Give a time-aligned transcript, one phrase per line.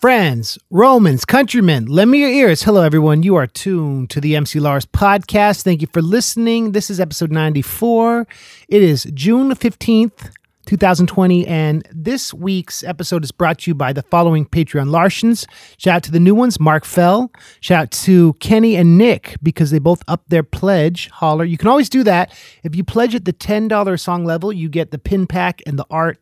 [0.00, 2.62] Friends, Romans, countrymen, lend me your ears.
[2.62, 3.24] Hello, everyone.
[3.24, 5.64] You are tuned to the MC Lars podcast.
[5.64, 6.70] Thank you for listening.
[6.70, 8.24] This is episode 94.
[8.68, 10.30] It is June 15th,
[10.66, 15.46] 2020, and this week's episode is brought to you by the following Patreon Lartians.
[15.78, 17.32] Shout out to the new ones, Mark Fell.
[17.58, 21.08] Shout out to Kenny and Nick because they both upped their pledge.
[21.08, 21.42] Holler.
[21.42, 22.32] You can always do that.
[22.62, 25.86] If you pledge at the $10 song level, you get the pin pack and the
[25.90, 26.20] art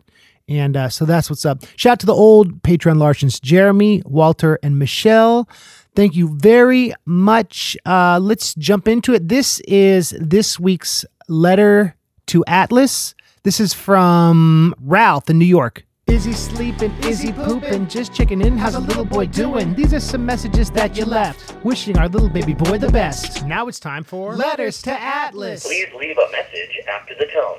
[0.49, 1.65] and uh, so that's what's up.
[1.77, 5.49] Shout out to the old Patreon Lartians, Jeremy, Walter, and Michelle.
[5.95, 7.77] Thank you very much.
[7.87, 9.29] Uh, let's jump into it.
[9.29, 11.97] This is this week's letter
[12.27, 13.15] to Atlas.
[13.45, 15.85] This is from Ralph in New York.
[16.07, 16.93] Is he sleeping?
[17.03, 17.89] Is he pooping?
[17.89, 18.57] Just checking in.
[18.57, 19.75] How's a little boy doing?
[19.75, 21.57] These are some messages that you left.
[21.65, 23.45] Wishing our little baby boy the best.
[23.45, 25.67] Now it's time for Letters to Atlas.
[25.67, 27.59] Please leave a message after the tone.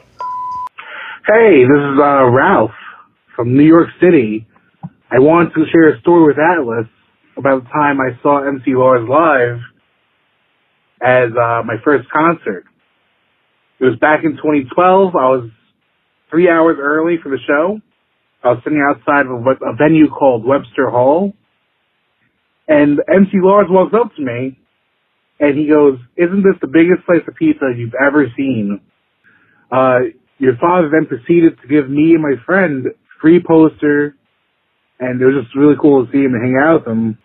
[1.28, 2.72] Hey, this is uh, Ralph
[3.36, 4.48] from New York City.
[5.12, 6.88] I want to share a story with Atlas
[7.36, 9.60] about the time I saw MC Lars live
[11.04, 12.64] as uh, my first concert.
[13.82, 15.16] It was back in 2012.
[15.18, 15.50] I was
[16.30, 17.82] three hours early for the show.
[18.42, 21.34] I was sitting outside of a, venue called Webster Hall.
[22.70, 24.58] And MC Lars walks up to me
[25.42, 28.80] and he goes, isn't this the biggest slice of pizza you've ever seen?
[29.70, 32.88] Uh, your father then proceeded to give me and my friend
[33.22, 34.16] free poster,
[35.00, 37.18] and it was just really cool to see him and hang out with him.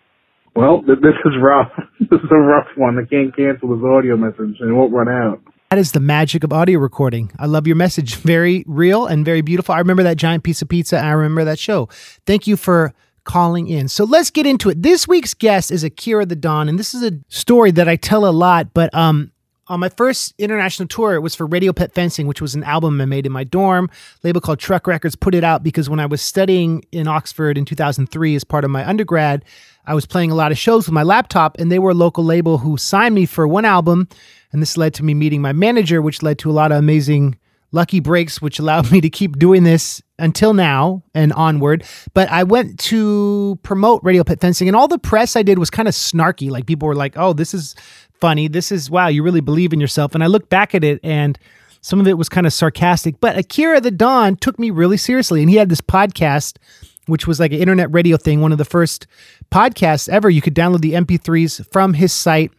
[0.55, 1.71] Well, th- this is rough.
[1.99, 2.97] this is a rough one.
[2.97, 5.41] I can't cancel this audio message, and it won't run out.
[5.69, 7.31] That is the magic of audio recording.
[7.39, 8.15] I love your message.
[8.15, 9.73] Very real and very beautiful.
[9.73, 10.97] I remember that giant piece of pizza.
[10.97, 11.89] I remember that show.
[12.27, 13.87] Thank you for calling in.
[13.87, 14.83] So let's get into it.
[14.83, 18.27] This week's guest is Akira the Don, and this is a story that I tell
[18.27, 19.31] a lot, but um,
[19.67, 22.99] on my first international tour, it was for Radio Pet Fencing, which was an album
[22.99, 23.89] I made in my dorm.
[24.23, 27.63] label called Truck Records put it out because when I was studying in Oxford in
[27.63, 29.45] 2003 as part of my undergrad,
[29.85, 32.23] I was playing a lot of shows with my laptop, and they were a local
[32.23, 34.07] label who signed me for one album.
[34.51, 37.37] And this led to me meeting my manager, which led to a lot of amazing
[37.73, 41.83] lucky breaks, which allowed me to keep doing this until now and onward.
[42.13, 45.69] But I went to promote Radio Pet Fencing, and all the press I did was
[45.69, 46.49] kind of snarky.
[46.49, 47.75] Like people were like, "Oh, this is
[48.21, 48.47] funny.
[48.47, 51.37] This is wow, you really believe in yourself." And I look back at it, and
[51.81, 53.19] some of it was kind of sarcastic.
[53.19, 56.57] But Akira the Don took me really seriously, and he had this podcast.
[57.05, 59.07] Which was like an internet radio thing, one of the first
[59.51, 60.29] podcasts ever.
[60.29, 62.49] You could download the MP3s from his site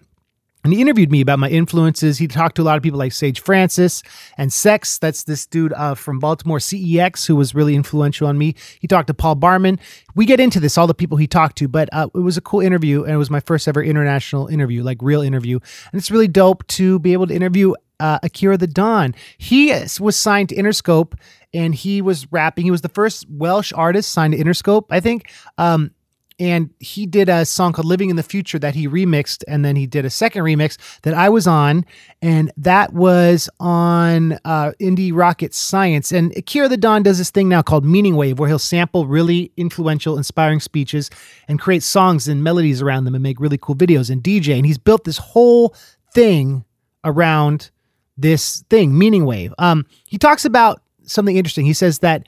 [0.65, 2.17] and he interviewed me about my influences.
[2.17, 4.03] He talked to a lot of people like Sage Francis
[4.39, 4.99] and CEX.
[4.99, 8.55] That's this dude uh, from Baltimore, CEX, who was really influential on me.
[8.81, 9.79] He talked to Paul Barman.
[10.15, 12.41] We get into this, all the people he talked to, but uh, it was a
[12.41, 13.03] cool interview.
[13.05, 15.61] And it was my first ever international interview, like real interview.
[15.93, 19.15] And it's really dope to be able to interview uh, Akira the Don.
[19.37, 19.71] He
[20.01, 21.13] was signed to Interscope
[21.53, 22.65] and he was rapping.
[22.65, 25.31] He was the first Welsh artist signed to Interscope, I think.
[25.59, 25.93] Um,
[26.39, 29.77] and he did a song called Living in the Future that he remixed and then
[29.77, 31.85] he did a second remix that I was on
[32.23, 36.11] and that was on uh, Indie Rocket Science.
[36.11, 39.53] And Akira the Don does this thing now called Meaning Wave where he'll sample really
[39.57, 41.09] influential inspiring speeches
[41.47, 44.67] and create songs and melodies around them and make really cool videos and DJ and
[44.67, 45.75] he's built this whole
[46.13, 46.65] thing
[47.05, 47.71] around
[48.17, 49.55] this thing Meaning Wave.
[49.59, 51.65] Um, he talks about something interesting.
[51.65, 52.27] He says that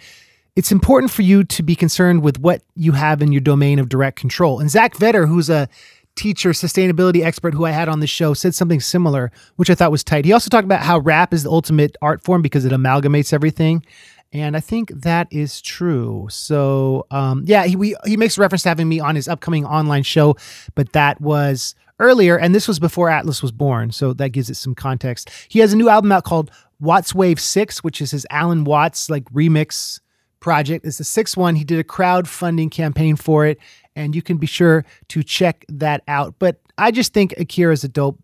[0.56, 3.88] it's important for you to be concerned with what you have in your domain of
[3.88, 4.58] direct control.
[4.58, 5.68] And Zach Vetter, who's a
[6.16, 9.90] teacher, sustainability expert who I had on the show, said something similar, which I thought
[9.90, 10.24] was tight.
[10.24, 13.84] He also talked about how rap is the ultimate art form because it amalgamates everything.
[14.32, 16.26] And I think that is true.
[16.30, 20.02] So, um, yeah, he we, he makes reference to having me on his upcoming online
[20.02, 20.36] show,
[20.74, 23.92] but that was earlier, and this was before Atlas was born.
[23.92, 25.30] So that gives it some context.
[25.48, 26.50] He has a new album out called
[26.80, 30.00] Watts Wave Six, which is his Alan Watts like remix
[30.40, 30.84] project.
[30.84, 31.56] It's the sixth one.
[31.56, 33.58] He did a crowdfunding campaign for it,
[33.94, 36.34] and you can be sure to check that out.
[36.38, 38.18] But I just think Akira is a dope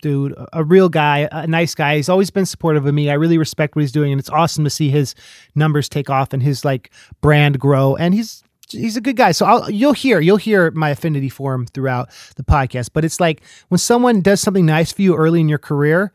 [0.00, 1.96] dude, a real guy, a nice guy.
[1.96, 3.10] He's always been supportive of me.
[3.10, 5.14] I really respect what he's doing, and it's awesome to see his
[5.54, 6.90] numbers take off and his like
[7.20, 7.96] brand grow.
[7.96, 9.32] And he's he's a good guy.
[9.32, 12.90] So I'll, you'll hear you'll hear my affinity for him throughout the podcast.
[12.92, 16.12] But it's like when someone does something nice for you early in your career,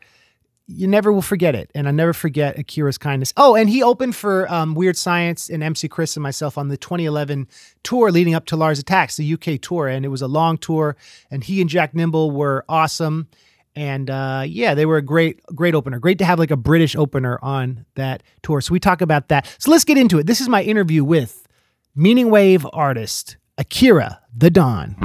[0.66, 1.70] you never will forget it.
[1.74, 3.32] And I never forget Akira's kindness.
[3.36, 6.76] Oh, and he opened for um, Weird Science and MC Chris and myself on the
[6.76, 7.48] 2011
[7.82, 9.88] tour leading up to Lars Attacks, the UK tour.
[9.88, 10.96] And it was a long tour.
[11.30, 13.28] And he and Jack Nimble were awesome.
[13.76, 15.98] And uh, yeah, they were a great, great opener.
[15.98, 18.60] Great to have like a British opener on that tour.
[18.60, 19.54] So we talk about that.
[19.58, 20.26] So let's get into it.
[20.26, 21.46] This is my interview with
[21.94, 24.96] Meaning Wave artist Akira the Don.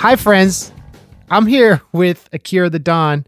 [0.00, 0.72] Hi, friends.
[1.30, 3.26] I'm here with Akira the Don.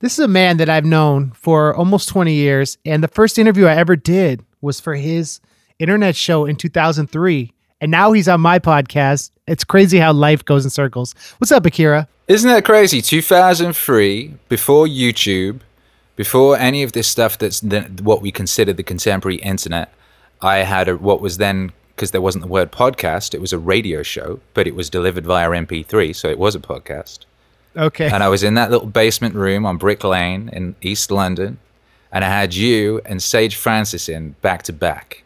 [0.00, 3.64] This is a man that I've known for almost 20 years, and the first interview
[3.64, 5.40] I ever did was for his
[5.78, 7.54] internet show in 2003.
[7.80, 9.30] And now he's on my podcast.
[9.46, 11.14] It's crazy how life goes in circles.
[11.38, 12.06] What's up, Akira?
[12.28, 13.00] Isn't that crazy?
[13.00, 15.60] 2003, before YouTube,
[16.16, 19.90] before any of this stuff that's the, what we consider the contemporary internet,
[20.42, 23.58] I had a, what was then, because there wasn't the word podcast, it was a
[23.58, 27.26] radio show, but it was delivered via MP3, so it was a podcast.
[27.76, 28.08] Okay.
[28.08, 31.58] And I was in that little basement room on Brick Lane in East London,
[32.10, 35.24] and I had you and Sage Francis in back to back.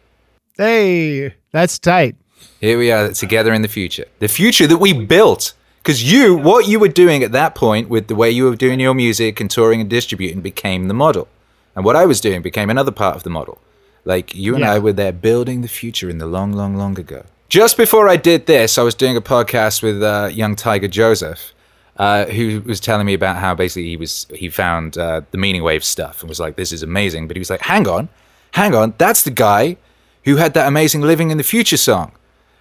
[0.57, 2.17] Hey, that's tight.
[2.61, 4.07] Here we are together in the future.
[4.19, 5.55] The future that we built.
[5.81, 8.81] Because you, what you were doing at that point with the way you were doing
[8.81, 11.29] your music and touring and distributing became the model.
[11.77, 13.61] And what I was doing became another part of the model.
[14.05, 14.73] Like you and Yeah.
[14.75, 17.25] I were there building the future in the long, long, long ago.
[17.49, 21.53] Just before I did this, I was doing a podcast with uh, young Tiger Joseph,
[21.99, 25.63] uh, who was telling me about how basically he was he found uh, the meaning
[25.63, 28.09] wave stuff and was like, "This is amazing." But he was like, "Hang on,
[28.53, 29.77] hang on, that's the guy
[30.25, 32.13] who had that amazing "Living in the Future" song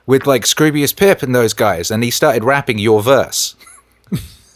[0.05, 3.55] with like Scroobius Pip and those guys, and he started rapping your verse.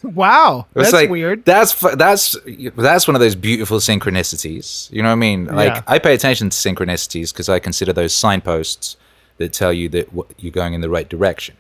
[0.04, 0.68] Wow.
[0.74, 1.46] That's like, weird.
[1.46, 2.36] That's that's
[2.76, 4.92] that's one of those beautiful synchronicities.
[4.92, 5.46] You know what I mean?
[5.46, 5.82] Like Yeah.
[5.88, 8.98] I pay attention to synchronicities because I consider those signposts
[9.38, 11.56] that tell you that you're going in the right direction.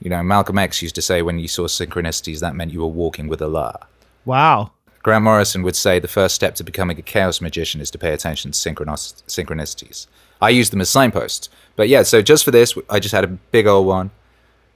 [0.00, 2.86] You know, Malcolm X used to say when you saw synchronicities, that meant you were
[2.86, 3.86] walking with Allah.
[4.24, 4.72] Wow.
[5.02, 8.12] Grant Morrison would say the first step to becoming a chaos magician is to pay
[8.12, 10.06] attention to synchronos- synchronicities.
[10.42, 11.48] I use them as signposts.
[11.76, 14.10] But yeah, so just for this, I just had a big old one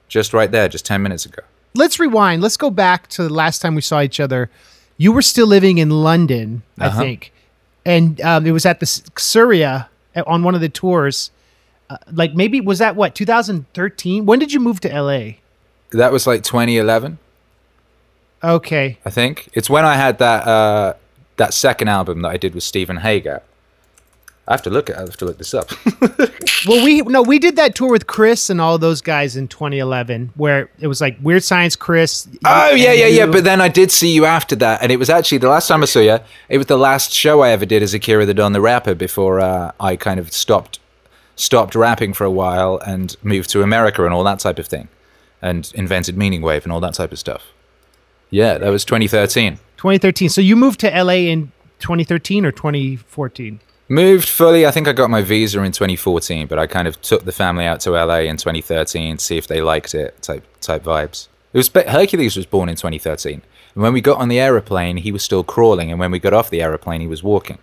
[0.07, 1.43] just right there, just 10 minutes ago.
[1.73, 2.41] Let's rewind.
[2.41, 4.49] Let's go back to the last time we saw each other.
[4.97, 6.99] You were still living in London, I Uh-huh.
[6.99, 7.31] think.
[7.85, 8.85] And um, it was at the
[9.17, 11.31] Surya uh, on one of the tours.
[11.89, 14.25] Uh, like maybe was that what 2013?
[14.25, 15.33] When did you move to LA?
[15.91, 17.17] That was like 2011.
[18.43, 18.97] Okay.
[19.05, 20.93] I think it's when I had that uh,
[21.37, 23.41] that second album that I did with Stephen Hager.
[24.47, 24.97] I have to look at.
[24.97, 25.69] I have to look this up.
[26.67, 30.31] Well, we no, we did that tour with Chris and all those guys in 2011,
[30.35, 32.27] where it was like Weird Science, Chris.
[32.45, 33.25] oh and yeah, yeah, yeah.
[33.25, 35.81] But then I did see you after that, and it was actually the last time
[35.81, 36.19] I saw you.
[36.49, 39.39] It was the last show I ever did as Akira the Don the rapper before
[39.39, 40.79] uh, I kind of stopped
[41.35, 44.87] stopped rapping for a while and moved to America and all that type of thing,
[45.41, 47.47] and invented Meaning Wave and all that type of stuff.
[48.29, 49.55] Yeah, that was 2013.
[49.77, 50.29] 2013.
[50.29, 53.59] So you moved to LA in 2013 or 2014?
[53.91, 54.65] Moved fully.
[54.65, 57.65] I think I got my visa in 2014, but I kind of took the family
[57.65, 60.21] out to LA in 2013 to see if they liked it.
[60.21, 61.27] Type type vibes.
[61.51, 63.41] It was Hercules was born in 2013,
[63.75, 66.31] and when we got on the aeroplane, he was still crawling, and when we got
[66.31, 67.57] off the aeroplane, he was walking.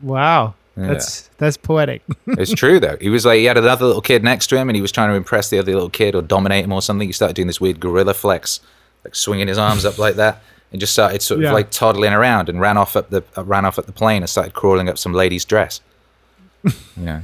[0.00, 0.54] Wow.
[0.76, 2.00] That's that's poetic.
[2.26, 2.96] It's true though.
[2.98, 5.10] He was like he had another little kid next to him, and he was trying
[5.10, 7.06] to impress the other little kid or dominate him or something.
[7.06, 8.60] He started doing this weird gorilla flex,
[9.04, 10.42] like swinging his arms up like that,
[10.72, 11.52] and just started sort of Yeah.
[11.52, 14.28] like toddling around and ran off up the uh, ran off at the plane and
[14.30, 15.80] started crawling up some lady's dress.
[16.96, 17.22] Know,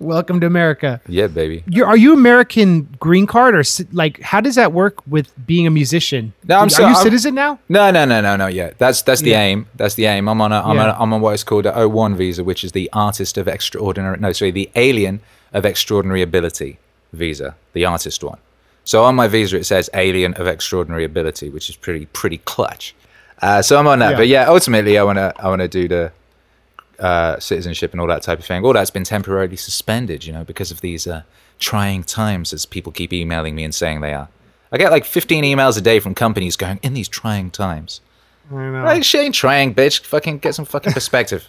[0.00, 1.00] Welcome to America.
[1.06, 1.62] yeah, baby.
[1.68, 3.62] You're, are you American green card or
[3.92, 6.32] like how does that work with being a musician?
[6.44, 7.58] No, I'm are you I'm- citizen now?
[7.68, 8.46] No, no, no, no, no.
[8.48, 9.42] Yeah, that's that's the Yeah.
[9.42, 9.66] aim.
[9.76, 10.28] That's the aim.
[10.28, 10.90] I'm on a I'm, Yeah.
[10.92, 14.18] on, I'm on what is called a O1 visa, which is the artist of extraordinary.
[14.18, 15.20] No, sorry, the alien
[15.52, 16.78] of extraordinary ability
[17.12, 18.38] visa, the artist one.
[18.86, 22.94] So on my visa it says alien of extraordinary ability, which is pretty pretty clutch.
[23.42, 24.12] Uh, so I'm on that.
[24.12, 24.16] Yeah.
[24.16, 26.12] But yeah, ultimately I wanna I wanna do the
[26.98, 28.64] uh, citizenship and all that type of thing.
[28.64, 31.22] All that's been temporarily suspended, you know, because of these uh,
[31.58, 34.28] trying times, as people keep emailing me and saying they are.
[34.72, 38.00] I get like 15 emails a day from companies going, in these trying times.
[38.50, 38.84] I know.
[38.84, 40.00] Like, ain't trying, bitch.
[40.00, 41.48] Fucking get some fucking perspective.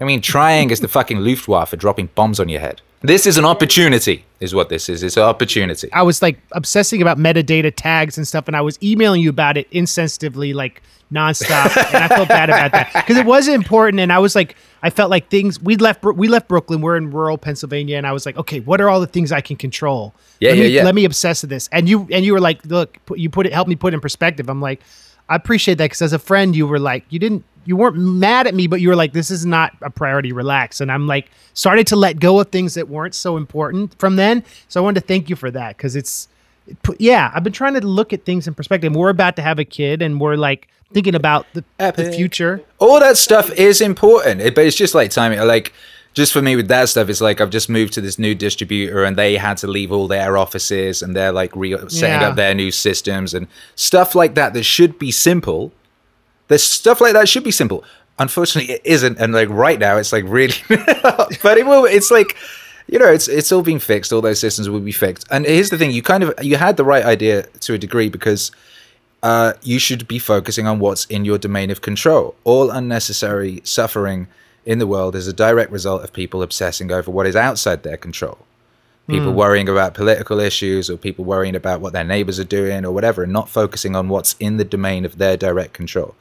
[0.00, 2.82] I mean, trying is the fucking Luftwaffe for dropping bombs on your head.
[3.00, 5.04] This is an opportunity, is what this is.
[5.04, 5.88] It's an opportunity.
[5.92, 9.56] I was like obsessing about metadata tags and stuff, and I was emailing you about
[9.56, 14.12] it insensitively, like nonstop, and I felt bad about that because it was important, and
[14.12, 17.38] I was like, I felt like things we left we left Brooklyn, we're in rural
[17.38, 20.12] Pennsylvania, and I was like, okay, what are all the things I can control?
[20.40, 20.82] Yeah, let yeah, me, yeah.
[20.82, 23.46] Let me obsess with this, and you and you were like, look, put, you put
[23.46, 24.50] it, help me put it in perspective.
[24.50, 24.80] I'm like,
[25.28, 27.44] I appreciate that because as a friend, you were like, you didn't.
[27.68, 30.32] You weren't mad at me, but you were like, "This is not a priority.
[30.32, 34.16] Relax." And I'm like, started to let go of things that weren't so important from
[34.16, 34.42] then.
[34.68, 36.28] So I wanted to thank you for that because it's,
[36.66, 38.94] it yeah, I've been trying to look at things in perspective.
[38.96, 42.62] We're about to have a kid, and we're like thinking about the, the future.
[42.78, 45.38] all that stuff is important, it- but it's just like timing.
[45.40, 45.74] Like,
[46.14, 49.04] just for me with that stuff, it's like I've just moved to this new distributor,
[49.04, 52.28] and they had to leave all their offices, and they're like re- setting Yeah.
[52.30, 54.54] up their new systems and stuff like that.
[54.54, 55.72] That should be simple.
[56.48, 57.84] There's stuff like that should be simple.
[58.18, 61.84] Unfortunately, it isn't, and like right now, it's like really, but it will.
[61.84, 62.36] It's like
[62.88, 64.12] you know, it's it's all been fixed.
[64.12, 65.26] All those systems will be fixed.
[65.30, 68.08] And here's the thing: you kind of you had the right idea to a degree
[68.08, 68.50] because
[69.22, 72.34] uh, you should be focusing on what's in your domain of control.
[72.44, 74.26] All unnecessary suffering
[74.64, 77.96] in the world is a direct result of people obsessing over what is outside their
[77.96, 78.38] control.
[79.06, 82.92] People worrying about political issues or people worrying about what their neighbors are doing or
[82.92, 86.14] whatever, and not focusing on what's in the domain of their direct control.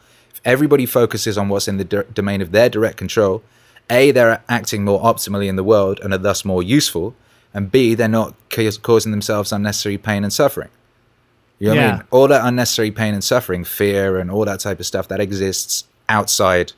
[0.46, 3.44] Everybody focuses on what's in the d- domain of their direct control,
[3.90, 7.16] A, they're acting more optimally in the world and are thus more useful,
[7.54, 10.70] and B, they're not ca- causing themselves unnecessary pain and suffering.
[11.60, 12.04] You know what I mean?
[12.12, 15.86] All that unnecessary pain and suffering, fear, and all that type of stuff that exists
[16.08, 16.74] outside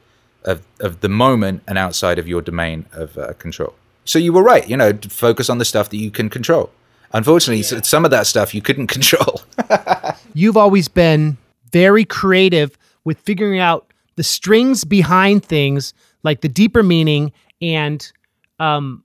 [0.45, 3.75] of, of the moment and outside of your domain of uh, control.
[4.05, 4.67] So you were right.
[4.69, 6.71] You know, focus on the stuff that you can control.
[7.11, 9.41] Unfortunately, s some of that stuff you couldn't control.
[10.33, 11.37] You've always been
[11.71, 12.77] very creative
[13.09, 17.31] with figuring out the strings behind things, like the deeper meaning.
[17.59, 17.99] And
[18.59, 19.03] um,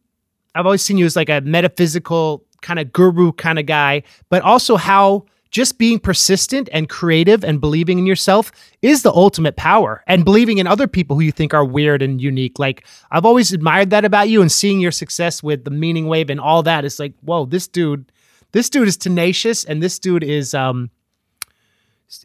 [0.54, 4.42] I've always seen you as like a metaphysical kind of guru kind of guy, but
[4.42, 10.04] also how just being persistent and creative and believing in yourself is the ultimate power
[10.06, 12.58] and believing in other people who you think are weird and unique.
[12.58, 16.28] Like I've always admired that about you and seeing your success with the meaning wave
[16.28, 16.84] and all that.
[16.84, 18.12] It's like, whoa, this dude,
[18.52, 20.90] this dude is tenacious and this dude is, um,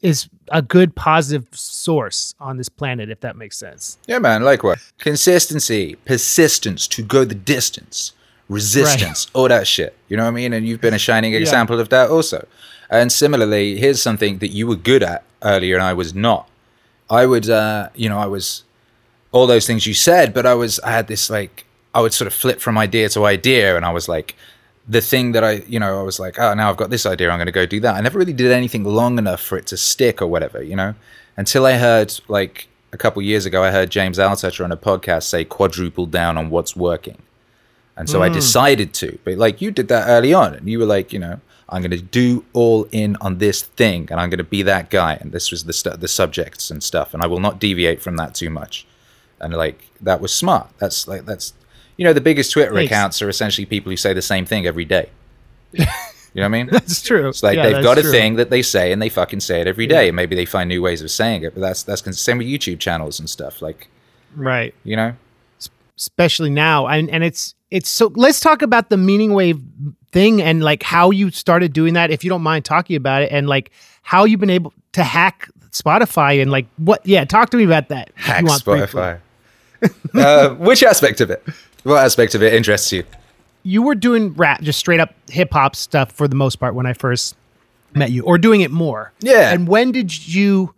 [0.01, 3.98] is a good positive source on this planet, if that makes sense.
[4.08, 4.43] yeah, man.
[4.43, 8.13] Likewise, consistency, persistence to go the distance,
[8.50, 9.96] resistance, all that shit.
[10.08, 10.53] You know what I mean?
[10.53, 12.48] And you've been a shining example of that also.
[12.89, 16.50] And similarly, here's something that you were good at earlier, and I was not.
[17.10, 18.63] I would, uh, you know, I was
[19.31, 22.27] all those things you said, but I was, I had this like, I would sort
[22.27, 24.36] of flip from idea to idea, and I was like,
[24.89, 27.29] the thing that I, you know, I was like, oh, now I've got this idea,
[27.29, 27.96] I'm going to go do that.
[27.96, 30.96] I never really did anything long enough for it to stick or whatever, you know,
[31.38, 35.24] until I heard like a couple years ago, I heard James Altucher on a podcast
[35.24, 37.22] say quadruple down on what's working.
[37.96, 38.34] And so I mm.
[38.34, 41.39] decided to, but like you did that early on, and you were like, you know,
[41.67, 44.89] I'm going to do all in on this thing, and I'm going to be that
[44.89, 45.15] guy.
[45.15, 48.15] And this was the stu- the subjects and stuff, and I will not deviate from
[48.15, 48.88] that too much.
[49.41, 50.69] And like that was smart.
[50.77, 51.53] That's like that's
[52.00, 52.89] you know the biggest Twitter Thanks.
[52.89, 55.10] accounts are essentially people who say the same thing every day.
[55.74, 55.88] You know
[56.36, 56.68] what I mean?
[56.72, 57.27] That's true.
[57.27, 58.12] It's like Yeah, they've got a true.
[58.12, 60.08] thing that they say and they fucking say it every day.
[60.08, 62.48] And maybe they find new ways of saying it, but that's that's the same with
[62.48, 63.62] YouTube channels and stuff.
[63.62, 63.89] Like
[64.36, 64.74] Right.
[64.86, 65.13] you know,
[65.98, 69.60] especially now and and it's it's so let's talk about the meaning wave
[70.12, 73.32] thing and like how you started doing that if you don't mind talking about it
[73.32, 73.72] and like
[74.03, 77.89] how you've been able to hack spotify and like what yeah talk to me about
[77.89, 78.44] that hack.
[78.46, 79.20] Spotify.
[80.15, 81.44] uh, which aspect of it?
[81.83, 83.03] What aspect of it interests you?
[83.62, 86.93] you were doing rap just straight up hip-hop stuff for the most part when i
[86.93, 87.36] first
[87.93, 89.51] met you or doing it more Yeah.
[89.51, 90.74] and when did you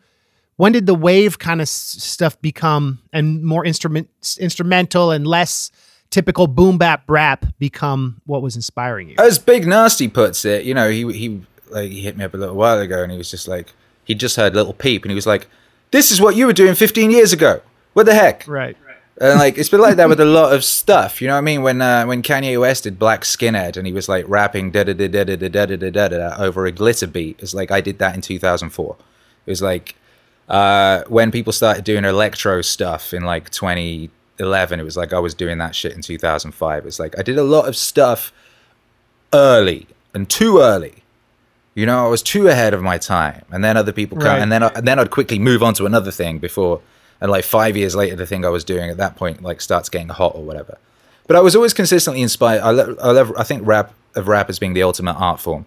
[0.55, 5.69] when did the wave kind of stuff become and more instrument instrumental and less
[6.09, 10.73] typical boom bap rap become what was inspiring you As Big Nasty puts it, you
[10.73, 13.29] know, he he like he hit me up a little while ago, and he was
[13.29, 15.47] just like, he just heard Little Peep, and he was like,
[15.91, 17.61] "This is what you were doing 15 years ago.
[17.93, 18.75] What the heck?" right
[19.21, 21.21] And like it's been like that with a lot of stuff.
[21.21, 21.61] You know what I mean?
[21.61, 24.93] When uh, when Kanye West did Black Skinhead and he was like rapping da da
[24.93, 27.81] da da da da da da da da over a glitter beat, it's like I
[27.81, 28.95] did that in 2004.
[29.45, 29.95] It was like
[30.49, 34.79] uh, when people started doing electro stuff in like 2011.
[34.79, 36.85] It was like I was doing that shit in 2005.
[36.87, 38.33] It's like I did a lot of stuff
[39.33, 40.95] early and too early.
[41.73, 44.41] You know, I was too ahead of my time, and then other people come, Right.
[44.41, 46.81] and then I, and then I'd quickly move on to another thing before,
[47.21, 49.87] and like five years later, the thing I was doing at that point like starts
[49.87, 50.77] getting hot or whatever.
[51.27, 52.61] But I was always consistently inspired.
[52.61, 53.31] I, lo- I love.
[53.37, 55.65] I think rap of rap as being the ultimate art form.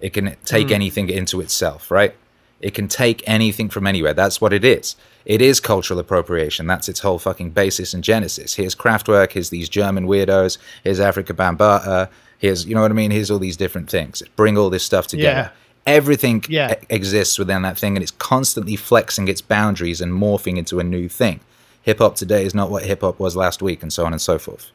[0.00, 0.74] It can take hmm.
[0.74, 2.14] anything into itself, right?
[2.60, 4.14] It can take anything from anywhere.
[4.14, 4.96] That's what it is.
[5.24, 6.66] It is cultural appropriation.
[6.66, 8.54] That's its whole fucking basis and genesis.
[8.54, 9.32] Here's Kraftwerk.
[9.32, 10.58] Here's these German weirdos.
[10.84, 12.08] Here's Afrika Bambaataa.
[12.38, 13.10] Here's, you know what I mean?
[13.10, 14.22] Here's all these different things.
[14.36, 15.52] Bring all this stuff together.
[15.86, 16.74] Everything Yeah.
[16.90, 21.08] exists within that thing, and it's constantly flexing its boundaries and morphing into a new
[21.08, 21.40] thing.
[21.82, 24.20] Hip hop today is not what hip hop was last week, and so on and
[24.20, 24.70] so forth.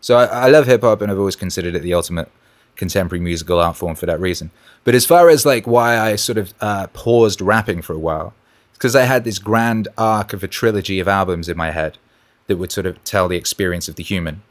[0.00, 2.30] So I, I love hip hop, and I've always considered it the ultimate
[2.76, 4.50] contemporary musical art form for that reason.
[4.84, 8.32] But as far as like why I sort of uh, paused rapping for a while,
[8.72, 11.98] because I had this grand arc of a trilogy of albums in my head
[12.46, 14.42] that would sort of tell the experience of the human.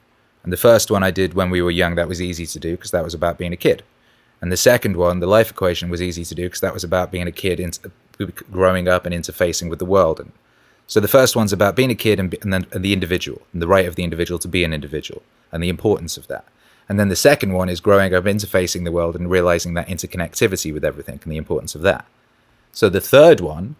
[0.43, 2.71] And the first one I did when we were young, that was easy to do
[2.71, 3.83] because that was about being a kid.
[4.43, 7.13] And the second one, the life equation, was easy to do because that was about
[7.13, 7.71] being a kid, in-
[8.51, 10.19] growing up and interfacing with the world.
[10.19, 10.33] And
[10.85, 13.61] so the first one's about being a kid and, and then and the individual, and
[13.61, 15.21] the right of the individual to be an individual,
[15.53, 16.43] and the importance of that.
[16.89, 20.73] And then the second one is growing up, interfacing the world, and realizing that interconnectivity
[20.73, 22.05] with everything and the importance of that.
[22.73, 23.77] So the third one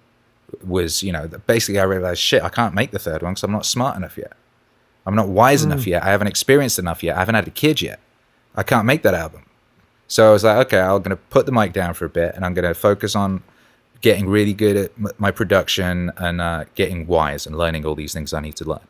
[0.65, 3.51] was, you know, basically I realized, shit, I can't make the third one because I'm
[3.51, 4.32] not smart enough yet.
[5.05, 5.65] I'm not wise mm.
[5.65, 6.03] enough yet.
[6.03, 7.17] I haven't experienced enough yet.
[7.17, 8.00] I haven't had a kid yet.
[8.55, 9.42] I can't make that album.
[10.13, 12.36] So I was like, okay, I'm going to put the mic down for a bit
[12.36, 13.41] and I'm going to focus on
[14.01, 18.32] getting really good at my production and uh, getting wise and learning all these things
[18.32, 18.86] I need to learn.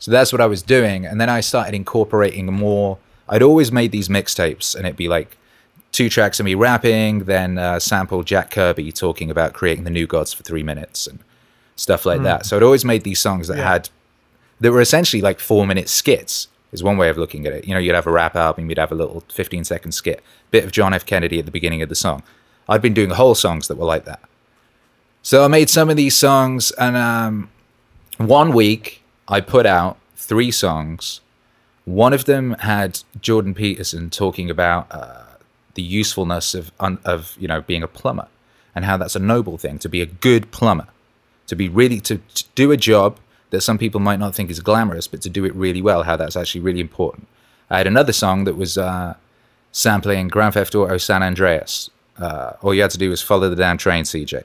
[0.00, 1.06] So that's what I was doing.
[1.06, 2.98] And then I started incorporating more.
[3.28, 5.36] I'd always made these mixtapes and it'd be like
[5.92, 10.08] two tracks of me rapping, then uh, sample Jack Kirby talking about creating the new
[10.08, 11.20] gods for three minutes and
[11.76, 12.44] stuff like that.
[12.44, 13.70] So I'd always made these songs that Yeah.
[13.72, 13.88] had,
[14.58, 17.66] that were essentially like four minute skits, is one way of looking at it.
[17.66, 20.64] You know, you'd have a rap album, you'd have a little 15 second skit, bit
[20.64, 21.06] of John F.
[21.06, 22.22] Kennedy at the beginning of the song.
[22.68, 24.20] I'd been doing whole songs that were like that.
[25.22, 27.50] So I made some of these songs, and um,
[28.18, 31.20] one week I put out three songs.
[31.84, 35.24] One of them had Jordan Peterson talking about uh,
[35.74, 38.28] the usefulness of of you know being a plumber
[38.74, 40.86] and how that's a noble thing to be a good plumber,
[41.46, 43.18] to be really to, to do a job
[43.50, 46.16] that some people might not think is glamorous, but to do it really well, how
[46.16, 47.26] that's actually really important.
[47.70, 49.14] I had another song that was uh,
[49.72, 51.90] sampling Grand Theft Auto San Andreas.
[52.18, 54.44] Uh, all you had to do was follow the damn train, CJ.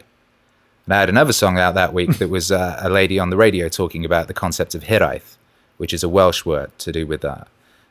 [0.85, 3.37] And I had another song out that week that was uh, a lady on the
[3.37, 5.37] radio talking about the concept of hiraeth,
[5.77, 7.43] which is a Welsh word to do with uh,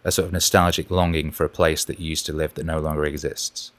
[0.05, 2.79] a sort of nostalgic longing for a place that you used to live that no
[2.81, 3.73] longer exists.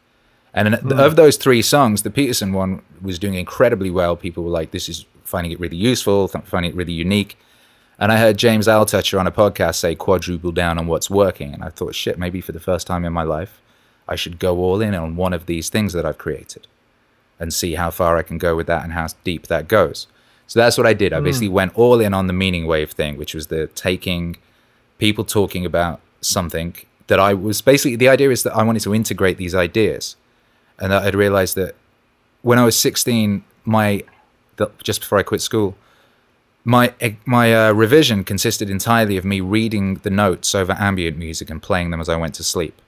[0.53, 4.15] And in- of those three songs, the Peterson one was doing incredibly well.
[4.15, 7.37] People were like, this is finding it really useful, finding it really unique.
[7.97, 11.53] And I heard James Altucher on a podcast say quadruple down on what's working.
[11.53, 13.61] And I thought, shit, maybe for the first time in my life,
[14.07, 16.67] I should go all in on one of these things that I've created
[17.39, 20.07] and see how far I can go with that and how deep that goes.
[20.47, 21.13] So that's what I did.
[21.13, 21.25] I hmm.
[21.25, 24.37] basically went all in on the meaning wave thing, which was the taking
[24.97, 26.75] people talking about something
[27.07, 30.15] that I was basically the idea is that I wanted to integrate these ideas.
[30.79, 31.75] And that I'd realized that
[32.41, 34.03] when I was 16, my
[34.83, 35.75] just before I quit school,
[36.63, 36.93] my
[37.25, 41.91] my uh, revision consisted entirely of me reading the notes over ambient music and playing
[41.91, 42.79] them as I went to sleep.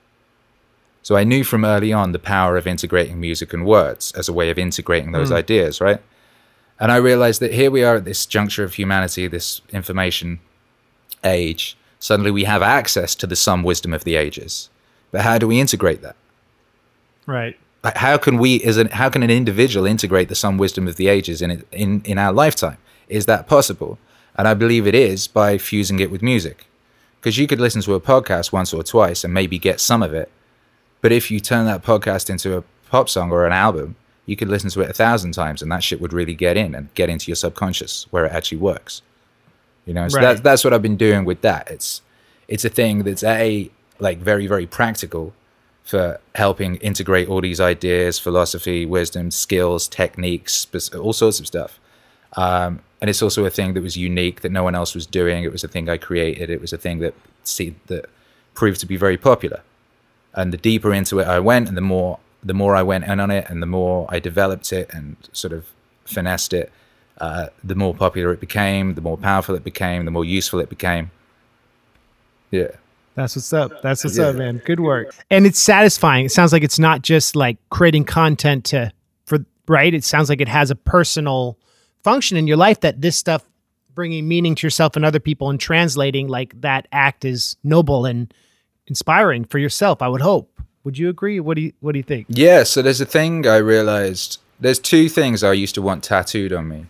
[1.02, 4.34] So I knew from early on the power of integrating music and words as a
[4.34, 6.02] way of integrating those ideas, right?
[6.80, 10.40] And I realized that here we are at this juncture of humanity, this information
[11.24, 11.78] age.
[12.00, 14.70] Suddenly we have access to the sum wisdom of the ages.
[15.12, 16.16] But how do we integrate that?
[17.26, 17.58] Right.
[17.84, 20.96] Like, how can we as an how can an individual integrate the some wisdom of
[20.96, 22.78] the ages in in in our lifetime?
[23.10, 23.98] Is that possible?
[24.36, 26.66] And i believe it is by fusing it with music.
[27.20, 30.14] Because you could listen to a podcast once or twice and maybe get some of
[30.14, 30.30] it
[31.02, 34.50] but if you turn that podcast into a pop song or an album you could
[34.50, 37.10] listen to it a thousand times and that shit would really get in and get
[37.10, 39.02] into your subconscious where it actually works.
[39.86, 40.24] You know so Right.
[40.24, 41.70] that's that's what i've been doing with that.
[41.70, 42.02] It's
[42.48, 43.70] it's a thing that's a
[44.00, 45.34] like very very practical
[45.84, 51.80] for helping integrate all these ideas, philosophy, wisdom, skills, techniques, all sorts of stuff.
[52.38, 55.44] Um, and it's also a thing that was unique that no one else was doing.
[55.44, 56.50] It was a thing I created.
[56.50, 58.06] It was a thing that see, that
[58.54, 59.62] proved to be very popular.
[60.34, 63.20] And the deeper into it I went, and the more the more I went in
[63.20, 65.66] on it, and the more I developed it and sort of
[66.06, 66.72] finessed it,
[67.20, 70.70] uh, the more popular it became, the more powerful it became, the more useful it
[70.70, 71.12] became.
[72.52, 72.72] Yeah.
[73.16, 73.82] That's what's up.
[73.82, 74.26] That's what's Yeah.
[74.28, 74.62] up, man.
[74.66, 75.14] Good work.
[75.30, 76.26] And it's satisfying.
[76.26, 78.92] It sounds like it's not just like creating content to
[79.26, 79.94] for right.
[79.94, 81.58] It sounds like it has a personal
[82.04, 83.44] function in your life that this stuff
[83.94, 88.34] bringing meaning to yourself and other people and translating like that act is noble and
[88.88, 90.02] inspiring for yourself.
[90.02, 90.50] I would hope.
[90.84, 91.40] Would you agree?
[91.40, 92.26] What do you What do you think?
[92.30, 94.40] Yeah, so there's a thing I realized.
[94.60, 96.88] There's two things I used to want tattooed on me.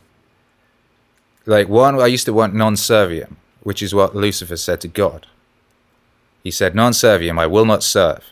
[1.45, 5.27] Like one, I used to want non serviam, which is what Lucifer said to God.
[6.43, 8.23] He said, non serviam, I will not serve.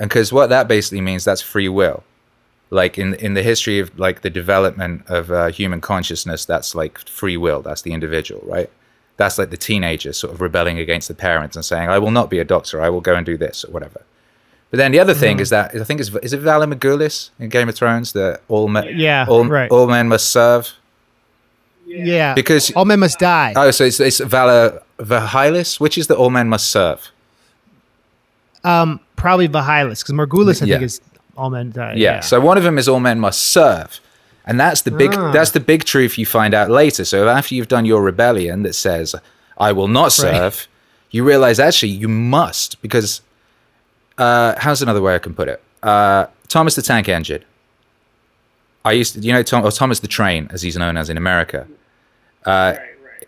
[0.00, 2.02] And because what that basically means, that's free will.
[2.70, 6.98] Like in in the history of like the development of uh, human consciousness, that's like
[6.98, 7.62] free will.
[7.62, 8.70] That's the individual, right?
[9.16, 12.28] That's like the teenager sort of rebelling against the parents and saying, "I will not
[12.30, 12.80] be a doctor.
[12.82, 14.02] I will go and do this or whatever."
[14.70, 17.48] But then the other thing is that I think is is it Valar Morghulis in
[17.48, 19.70] Game of Thrones that all men Yeah, all, right.
[19.70, 20.74] all men must serve
[21.86, 23.54] Yeah, because all men must die.
[23.56, 27.10] oh so it's, it's Valar Vahilis which is that all men must serve
[28.68, 30.74] Um, probably Vahilus because Morghulis I Yeah.
[30.76, 31.00] think is
[31.36, 31.94] all men die.
[31.96, 32.20] yeah.
[32.20, 34.00] so one of them is all men must serve
[34.46, 35.30] and that's the big Ah.
[35.32, 38.74] that's the big truth you find out later so after you've done your rebellion that
[38.74, 39.14] says
[39.56, 40.66] I will not serve
[41.10, 43.20] you realize actually you must because
[44.18, 47.44] uh, how's another way I can put it uh, Thomas the Tank Engine
[48.84, 51.16] I used to, you know, Tom, or Thomas the Train, as he's known as in
[51.18, 51.66] America.
[52.46, 52.74] Uh,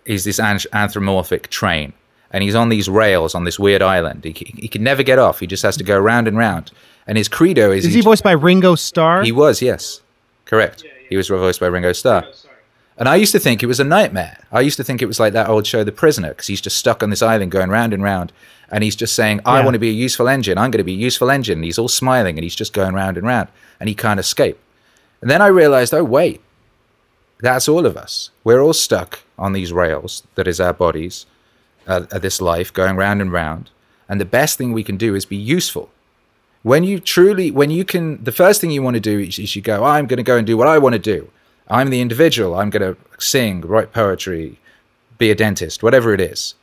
[0.07, 1.93] He's this an- anthropomorphic train,
[2.31, 4.25] and he's on these rails on this weird island.
[4.25, 5.41] He, he can never get off.
[5.41, 6.71] He just has to go round and round.
[7.07, 9.23] And his credo is Is he voiced by Ringo Starr?
[9.23, 10.01] he was yes,
[10.45, 10.85] correct.
[11.09, 12.25] He was voiced by Ringo Starr.
[12.27, 12.33] Oh,
[12.99, 14.45] and I used to think it was a nightmare.
[14.53, 16.77] I used to think it was like that old show, The Prisoner, because he's just
[16.77, 18.31] stuck on this island going round and round.
[18.71, 19.65] And he's just saying, I Yeah.
[19.65, 20.59] want to be a useful engine.
[20.59, 21.59] I'm going to be a useful engine.
[21.59, 23.49] And he's all smiling and he's just going round and round.
[23.81, 24.59] And he can't escape.
[25.23, 26.41] And then I realized, oh, wait,
[27.41, 28.31] that's all of us.
[28.45, 31.25] We're all stuck on these rails that is our bodies,
[31.87, 33.71] uh, this life going round and round.
[34.09, 35.91] And the best thing we can do is be useful.
[36.63, 39.57] When you truly, when you can, the first thing you want to do is, is
[39.57, 41.31] you go, I'm going to go and do what I want to do.
[41.69, 42.55] I'm the individual.
[42.55, 44.59] I'm going to sing, write poetry,
[45.17, 46.55] be a dentist, whatever it is.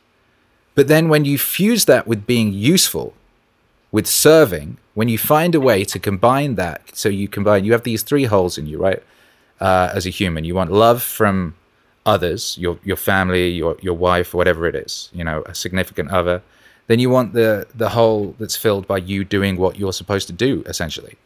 [0.74, 3.14] But then when you fuse that with being useful,
[3.90, 7.84] with serving, when you find a way to combine that, so you combine, you have
[7.84, 9.02] these three holes in you, right?
[9.60, 11.54] Uh, as a human, you want love from
[12.14, 16.42] others, your your family, your your wife, whatever it is, you know, a significant other.
[16.88, 20.32] Then you want the the hole that's filled by you doing what you're supposed to
[20.32, 21.16] do, essentially,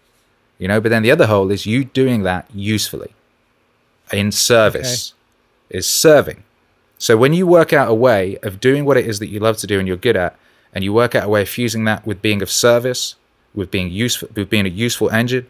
[0.59, 0.81] you know.
[0.81, 3.13] But then the other hole is you doing that usefully,
[4.13, 5.15] in service,
[5.71, 6.43] is serving.
[6.99, 9.57] So when you work out a way of doing what it is that you love
[9.59, 10.37] to do and you're good at,
[10.73, 13.17] and you work out a way of fusing that with being of service,
[13.55, 15.47] with being useful, with being a useful engine,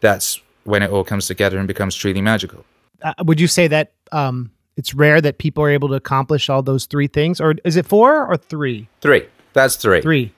[0.00, 2.64] that's when it all comes together and becomes truly magical.
[3.02, 6.62] Uh, would you say that um, it's rare that people are able to accomplish all
[6.62, 8.88] those three things, or is it four or three?
[9.00, 9.26] Three.
[9.52, 10.00] That's three.
[10.02, 10.32] Three.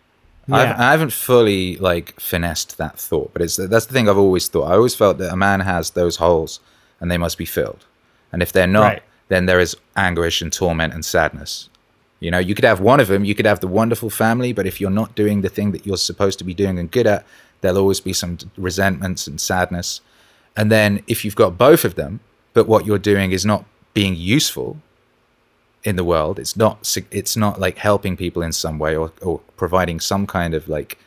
[0.51, 0.77] I've, Yeah.
[0.89, 4.71] I haven't fully like finessed that thought, but it's that's the thing I've always thought.
[4.71, 6.61] I always felt that a man has those holes,
[7.01, 7.85] and they must be filled.
[8.33, 9.03] And if they're not, Right.
[9.29, 11.69] then there is anguish and torment and sadness.
[12.21, 13.25] You know, you could have one of them.
[13.25, 15.97] You could have the wonderful family, but if you're not doing the thing that you're
[15.97, 17.25] supposed to be doing and good at,
[17.61, 20.01] there'll always be some resentments and sadness.
[20.57, 22.21] And then if you've got both of them,
[22.55, 24.77] but what you're doing is not being useful,
[25.85, 26.39] in the world.
[26.39, 30.55] It's not it's not like helping people in some way or, or providing some kind
[30.55, 30.99] of like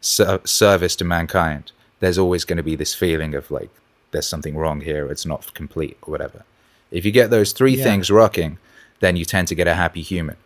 [0.00, 1.72] ser- service to mankind.
[2.00, 3.70] There's always going to be this feeling of like
[4.10, 5.10] there's something wrong here.
[5.10, 6.44] It's not complete or whatever.
[6.90, 7.84] If you get those three Yeah.
[7.84, 8.58] things rocking,
[9.00, 10.36] then you tend to get a happy human.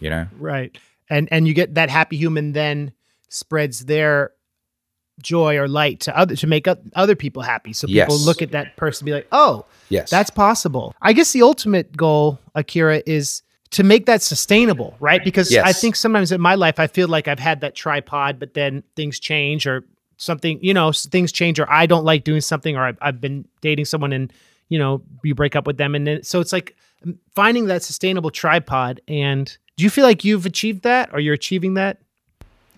[0.00, 0.26] You know?
[0.38, 0.76] Right.
[1.08, 2.92] And and you get that happy human then
[3.28, 4.32] spreads their
[5.22, 7.72] joy or light to other to make other people happy.
[7.72, 8.26] So people Yes.
[8.26, 10.10] look at that person and be like, "Oh, yes.
[10.10, 15.22] that's possible." I guess the ultimate goal, Akira, is to make that sustainable, right?
[15.22, 18.54] Because I think sometimes in my life I feel like I've had that tripod, but
[18.54, 19.84] then things change or
[20.16, 23.46] something, you know, things change or I don't like doing something or I've, I've been
[23.62, 24.32] dating someone and,
[24.68, 25.94] you know, you break up with them.
[25.94, 26.76] And then, so it's like
[27.34, 29.00] finding that sustainable tripod.
[29.08, 31.98] And do you feel like you've achieved that or you're achieving that?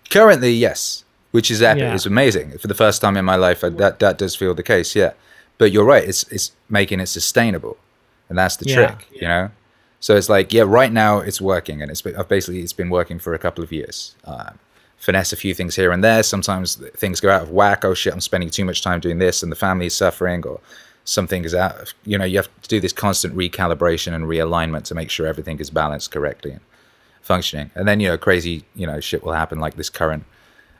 [0.09, 1.03] Currently, yes,
[1.33, 1.81] which is epic.
[1.81, 1.95] Yeah.
[1.95, 2.57] It's amazing.
[2.59, 4.95] For the first time in my life, I, that that does feel the case.
[4.95, 5.13] Yeah,
[5.57, 6.03] but you're right.
[6.07, 7.75] It's it's making it sustainable,
[8.29, 8.75] and that's the Yeah.
[8.75, 9.07] trick.
[9.21, 9.49] You know.
[9.99, 13.19] So it's like, yeah, right now it's working, and it's I've basically it's been working
[13.19, 14.15] for a couple of years.
[14.25, 14.59] Um,
[14.97, 16.23] finesse a few things here and there.
[16.23, 17.83] Sometimes things go out of whack.
[17.83, 20.59] Oh shit, I'm spending too much time doing this, and the family is suffering, or
[21.03, 21.75] something is out.
[21.81, 25.25] Of, you know, you have to do this constant recalibration and realignment to make sure
[25.25, 26.61] everything is balanced correctly and
[27.21, 27.71] functioning.
[27.75, 30.25] And then you know, crazy you know shit will happen like this current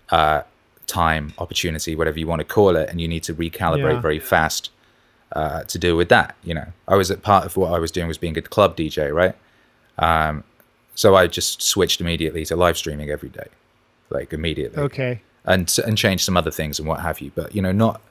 [0.09, 0.41] uh,
[0.87, 3.99] time, opportunity, whatever you want to call it, and you need to recalibrate Yeah.
[4.01, 4.69] very fast
[5.31, 6.35] uh, to deal with that.
[6.43, 8.75] You know, I was at part of what I was doing was being a club
[8.77, 9.35] DJ, right?
[9.97, 10.43] Um,
[10.95, 13.47] so I just switched immediately to live streaming every day,
[14.09, 15.21] like immediately, Okay.
[15.45, 17.31] and and changed some other things and what have you.
[17.33, 18.01] But you know, not.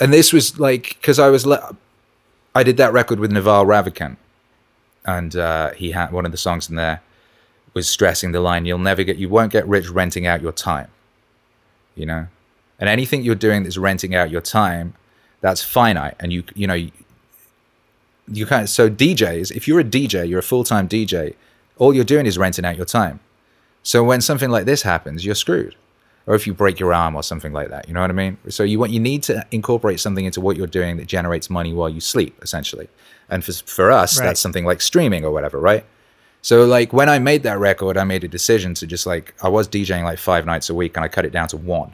[0.00, 1.74] And this was like because I was le-
[2.54, 4.16] I did that record with Naval Ravikant,
[5.06, 7.00] and uh, he had one of the songs in there
[7.72, 10.88] was stressing the line you'll never get you won't get rich renting out your time
[11.96, 12.26] you know?
[12.78, 14.94] And anything you're doing that's renting out your time
[15.40, 16.90] that's finite and you you know you,
[18.26, 21.34] you can't so djs if you're a dj you're a full-time dj
[21.78, 23.20] all you're doing is renting out your time.
[23.82, 25.74] So when something like this happens you're screwed.
[26.26, 28.36] Or if you break your arm or something like that you know what i mean?
[28.48, 31.72] So you want you need to incorporate something into what you're doing that generates money
[31.72, 32.88] while you sleep essentially.
[33.28, 34.26] And for, for us Right.
[34.26, 35.84] that's something like streaming or whatever right
[36.46, 39.48] so like when I made that record, I made a decision to just like I
[39.48, 41.92] was DJing like five nights a week, and I cut it down to one.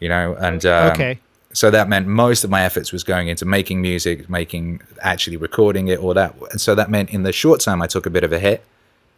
[0.00, 1.18] You know, and um, Okay.
[1.54, 5.88] So that meant most of my efforts was going into making music, making actually recording
[5.88, 6.34] it, all that.
[6.50, 8.62] And so that meant in the short term, I took a bit of a hit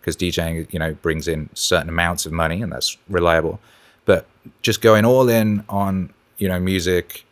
[0.01, 3.59] because DJing, you know, brings in certain amounts of money, and that's reliable.
[4.05, 4.27] But
[4.63, 7.25] just going all in on you know music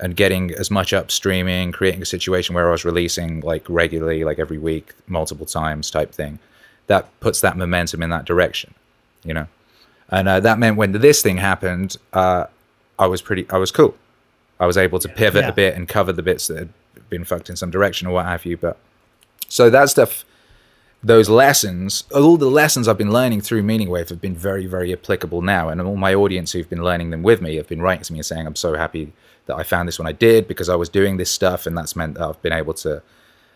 [0.00, 4.24] and getting as much up streaming, creating a situation where I was releasing like regularly,
[4.24, 6.38] like every week, multiple times type thing,
[6.86, 8.74] that puts that momentum in that direction,
[9.24, 9.46] you know.
[10.08, 12.46] And uh, that meant when this thing happened, uh,
[12.98, 13.94] I was pretty, I was cool.
[14.58, 15.48] I was able to pivot Yeah.
[15.50, 16.70] a bit and cover the bits that had
[17.08, 18.56] been fucked in some direction or what have you.
[18.56, 18.76] But
[19.48, 20.24] so that stuff
[21.02, 24.92] those lessons, all the lessons I've been learning through Meaning Wave have been very, very
[24.92, 25.70] applicable now.
[25.70, 28.18] And all my audience who've been learning them with me have been writing to me
[28.18, 29.12] and saying, I'm so happy
[29.50, 31.66] that I found this when I did because I was doing this stuff.
[31.66, 33.02] And that's meant that I've been able to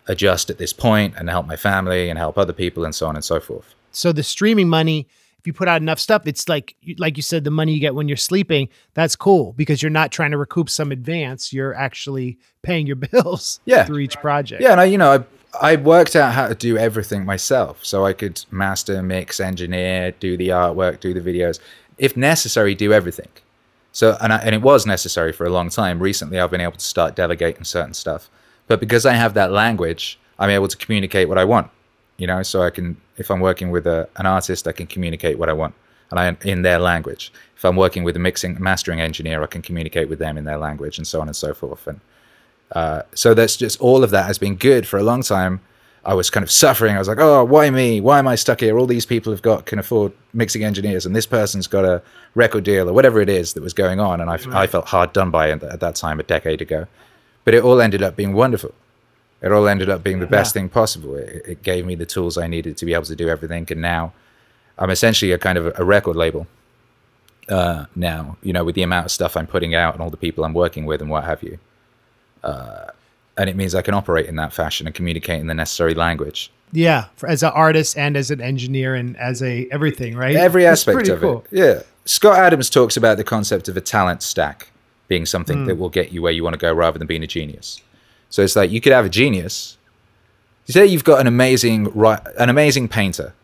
[0.07, 3.15] adjust at this point and help my family and help other people and so on
[3.17, 3.75] and so forth.
[3.91, 5.07] So the streaming money,
[5.39, 7.95] if you put out enough stuff, it's like like you said, the money you get
[7.95, 8.69] when you're sleeping.
[8.95, 11.53] That's cool because you're not trying to recoup some advance.
[11.53, 13.85] You're actually paying your bills Yeah.
[13.85, 14.61] through each project.
[14.63, 15.25] Yeah, and I, you know, I
[15.73, 20.37] I worked out how to do everything myself, so I could master, mix, engineer, do
[20.37, 21.61] the artwork, do the videos,
[21.99, 23.29] if necessary, do everything.
[23.95, 26.01] So, and I, and it was necessary for a long time.
[26.01, 28.29] Recently, I've been able to start delegating certain stuff,
[28.67, 31.71] but because I have that language, I'm able to communicate what I want.
[32.17, 35.39] You know, so I can, if I'm working with a, an artist, I can communicate
[35.39, 35.75] what I want,
[36.11, 37.33] and I in their language.
[37.57, 40.59] If I'm working with a mixing, mastering engineer, I can communicate with them in their
[40.59, 41.87] language, and so on and so forth.
[41.87, 42.01] And
[42.73, 45.61] uh, so that's just all of that has been good for a long time.
[46.07, 46.95] I was kind of suffering.
[46.95, 48.01] I was like, oh, why me?
[48.01, 48.79] Why am I stuck here?
[48.79, 52.03] All these people have got can afford mixing engineers, and this person's got a
[52.35, 54.21] record deal or whatever it is that was going on.
[54.21, 56.87] And I, I felt hard done by at, at that time, a decade ago.
[57.45, 58.75] But it all ended up being wonderful.
[59.43, 60.61] It all ended up being the best Yeah.
[60.63, 61.17] thing possible.
[61.17, 63.67] It, it gave me the tools I needed to be able to do everything.
[63.71, 64.13] And now
[64.79, 66.47] I'm essentially a kind of a record label
[67.49, 70.17] uh, now, you know, with the amount of stuff I'm putting out and all the
[70.17, 71.59] people I'm working with and what have you.
[72.43, 72.87] Uh,
[73.37, 76.51] and it means I can operate in that fashion and communicate in the necessary language.
[76.73, 80.35] Yeah, for, as an artist and as an engineer and as a everything, right?
[80.35, 81.45] Every aspect of cool.
[81.51, 81.59] it.
[81.59, 81.83] Yeah.
[82.05, 84.69] Scott Adams talks about the concept of a talent stack
[85.09, 85.65] being something hmm.
[85.67, 87.81] that will get you where you want to go rather than being a genius.
[88.31, 89.79] So it's like you could have a genius.
[90.67, 91.93] Say you've got an amazing
[92.39, 93.35] an amazing painter.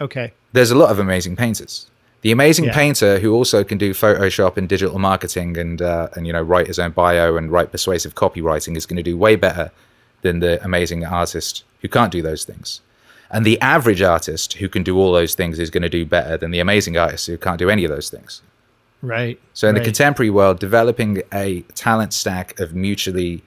[0.00, 0.32] Okay.
[0.52, 1.86] there's a lot of amazing painters.
[2.24, 2.74] The amazing Yeah.
[2.74, 6.66] painter who also can do Photoshop and digital marketing and uh, and you know write
[6.68, 9.70] his own bio and write persuasive copywriting is going to do way better
[10.22, 12.80] than the amazing artist who can't do those things.
[13.30, 16.38] And the average artist who can do all those things is going to do better
[16.38, 18.40] than the amazing artist who can't do any of those things.
[19.02, 19.38] Right.
[19.52, 23.42] So in the contemporary world, developing a talent stack of mutually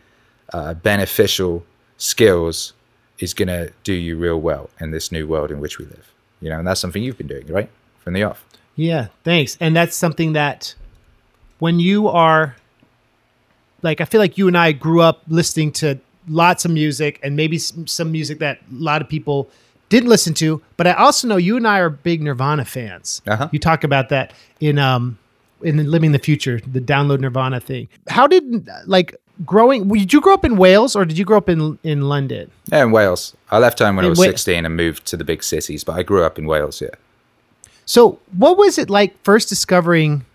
[0.54, 1.66] uh, beneficial
[1.98, 2.74] skills
[3.18, 6.14] is going to do you real well in this new world in which we live.
[6.42, 7.70] You know, and that's something you've been doing, right,
[8.04, 8.46] from the off.
[8.78, 9.58] Yeah, thanks.
[9.60, 10.74] And that's something that
[11.60, 12.56] when you are
[13.82, 17.36] like I feel like you and I grew up listening to lots of music and
[17.36, 19.50] maybe some, some music that a lot of people
[19.90, 23.22] didn't listen to, but I also know you and I are big Nirvana fans.
[23.26, 23.48] Uh-huh.
[23.52, 25.18] You talk about that in um
[25.64, 27.88] in Living the Future, the download Nirvana thing.
[28.08, 31.50] How did like growing did you grow up in Wales or did you grow up
[31.50, 32.52] in in London?
[32.72, 33.36] Yeah, in Wales.
[33.50, 35.94] I left home when I was Wa- 16 and moved to the big cities, but
[35.94, 36.90] I grew up in Wales, yeah.
[37.88, 40.26] So, what was it like first discovering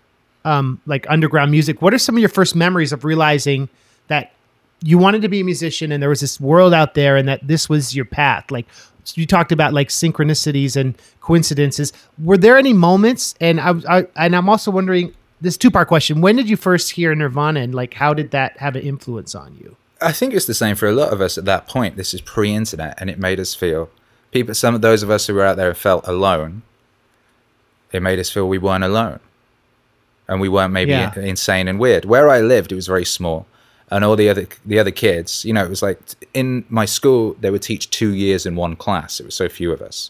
[0.43, 1.83] um, like underground music?
[1.83, 3.69] What are some of your first memories of realizing
[4.07, 4.33] that
[4.81, 7.47] you wanted to be a musician and there was this world out there and that
[7.47, 8.49] this was your path?
[8.49, 8.65] Like
[9.13, 11.93] you talked about like synchronicities and coincidences.
[12.17, 13.35] Were there any moments?
[13.39, 16.89] And I, I and I'm also wondering this two part question: When did you first
[16.89, 19.77] hear Nirvana and like how did that have an influence on you?
[20.01, 21.97] I think it's the same for a lot of us at that point.
[21.97, 23.91] This is pre-internet, and it made us feel
[24.31, 24.55] people.
[24.55, 26.63] Some of those of us who were out there felt alone.
[27.93, 29.19] It made us feel we weren't alone,
[30.27, 31.13] and we weren't maybe Yeah.
[31.19, 32.05] insane and weird.
[32.05, 33.45] Where I lived, it was very small,
[33.91, 35.99] and all the other the other kids, you know, it was like
[36.33, 39.19] in my school they would teach two years in one class.
[39.19, 40.09] It was so few of us,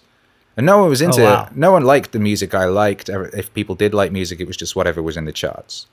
[0.55, 1.23] and no one was oh, into.
[1.23, 1.49] wow.
[1.55, 3.09] No one liked the music I liked.
[3.09, 5.87] If people did like music, it was just whatever was in the charts.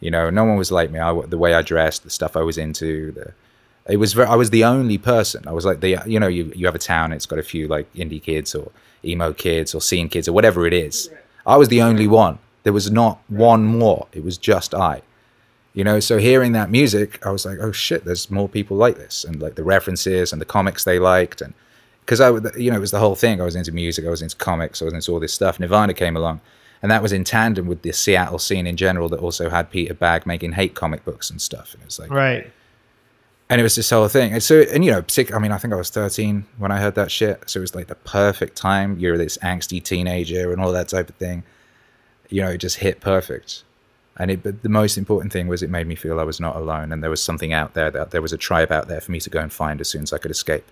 [0.00, 0.98] You know, no one was like me.
[0.98, 3.32] I, the way I dressed, the stuff I was into, the
[3.88, 5.44] it was very, I was the only person.
[5.46, 7.68] I was like the you know you you have a town, it's got a few
[7.68, 8.70] like indie kids or
[9.04, 11.10] emo kids or scene kids or whatever it is.
[11.46, 12.38] I was the only one.
[12.62, 14.06] There was not one more.
[14.12, 15.02] It was just I.
[15.72, 18.96] You know, so hearing that music, I was like, oh shit, there's more people like
[18.96, 21.54] this, and like the references and the comics they liked, and
[22.00, 23.40] because I, you know, it was the whole thing.
[23.40, 25.60] I was into music, I was into comics, I was into all this stuff.
[25.60, 26.40] Nirvana came along,
[26.82, 29.94] and that was in tandem with the Seattle scene in general that also had Peter
[29.94, 31.72] Bagge making hate comic books and stuff.
[31.72, 32.50] And it was like, Right.
[33.50, 34.32] And it was this whole thing.
[34.32, 36.94] And so, and you know, I mean, I think I was 13 when I heard
[36.94, 37.50] that shit.
[37.50, 38.98] So it was like the perfect time.
[38.98, 41.42] You're this angsty teenager and all that type of thing.
[42.28, 43.64] You know, it just hit perfect.
[44.16, 46.54] And it, but the most important thing was it made me feel I was not
[46.54, 49.10] alone and there was something out there that there was a tribe out there for
[49.10, 50.66] me to go and find as soon as I could escape.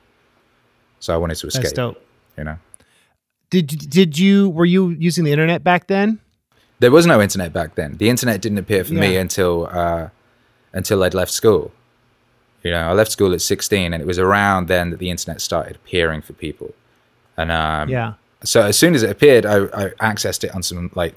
[1.01, 1.65] So I wanted to escape.
[1.65, 2.05] That's dope.
[2.37, 2.59] You know,
[3.51, 6.21] Did did you were you using the internet back then?
[6.81, 7.97] there was no internet back then.
[7.97, 10.11] The internet didn't appear for me until uh,
[10.73, 11.73] until I'd left school.
[12.63, 15.41] You know, I left school at 16, and it was around then that the internet
[15.41, 16.75] started appearing for people.
[17.37, 18.15] And um, Yeah.
[18.43, 21.15] so as soon as it appeared, I, I accessed it on some like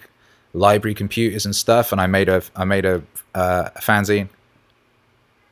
[0.54, 3.02] library computers and stuff, and I made a I made a,
[3.34, 4.30] uh, a fanzine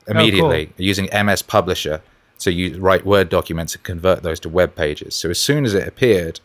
[0.07, 2.01] immediately using MS Publisher.
[2.37, 5.13] So you write Word documents and convert those to web pages.
[5.15, 6.39] So as soon as it appeared,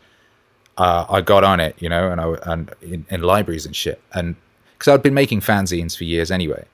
[0.77, 4.01] uh, I got on it, you know, and I and in, in libraries and shit,
[4.13, 4.35] and
[4.73, 6.65] because I'd been making fanzines for years anyway.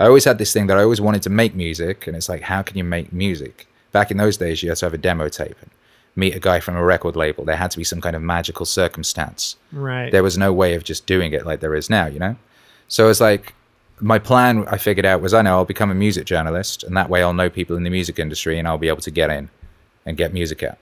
[0.00, 2.40] I always had this thing that I always wanted to make music, and it's like,
[2.40, 3.68] how can you make music?
[3.92, 5.70] Back in those days, you had to have a demo tape and
[6.16, 7.44] meet a guy from a record label.
[7.44, 9.56] There had to be some kind of magical circumstance.
[9.70, 10.10] Right.
[10.10, 12.36] There was no way of just doing it like there is now, you know?
[12.88, 13.54] So it's like,
[14.00, 17.10] my plan I figured out was I know I'll become a music journalist, and that
[17.10, 19.50] way I'll know people in the music industry and I'll be able to get in
[20.06, 20.78] and get music out.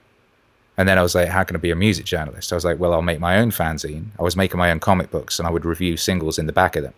[0.77, 2.53] And then I was like, how can I be a music journalist?
[2.53, 4.05] I was like, well, I'll make my own fanzine.
[4.17, 6.77] I was making my own comic books and I would review singles in the back
[6.77, 6.93] of them.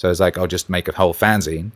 [0.00, 1.72] So I was like, I'll just make a whole fanzine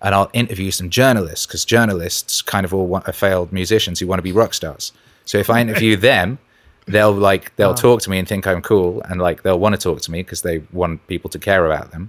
[0.00, 4.06] and I'll interview some journalists because journalists kind of all want, are failed musicians who
[4.06, 4.92] want to be rock stars.
[5.26, 6.38] So if I interview them,
[6.86, 9.78] they'll like they'll talk to me and think I'm cool and like they'll want to
[9.78, 12.08] talk to me because they want people to care about them.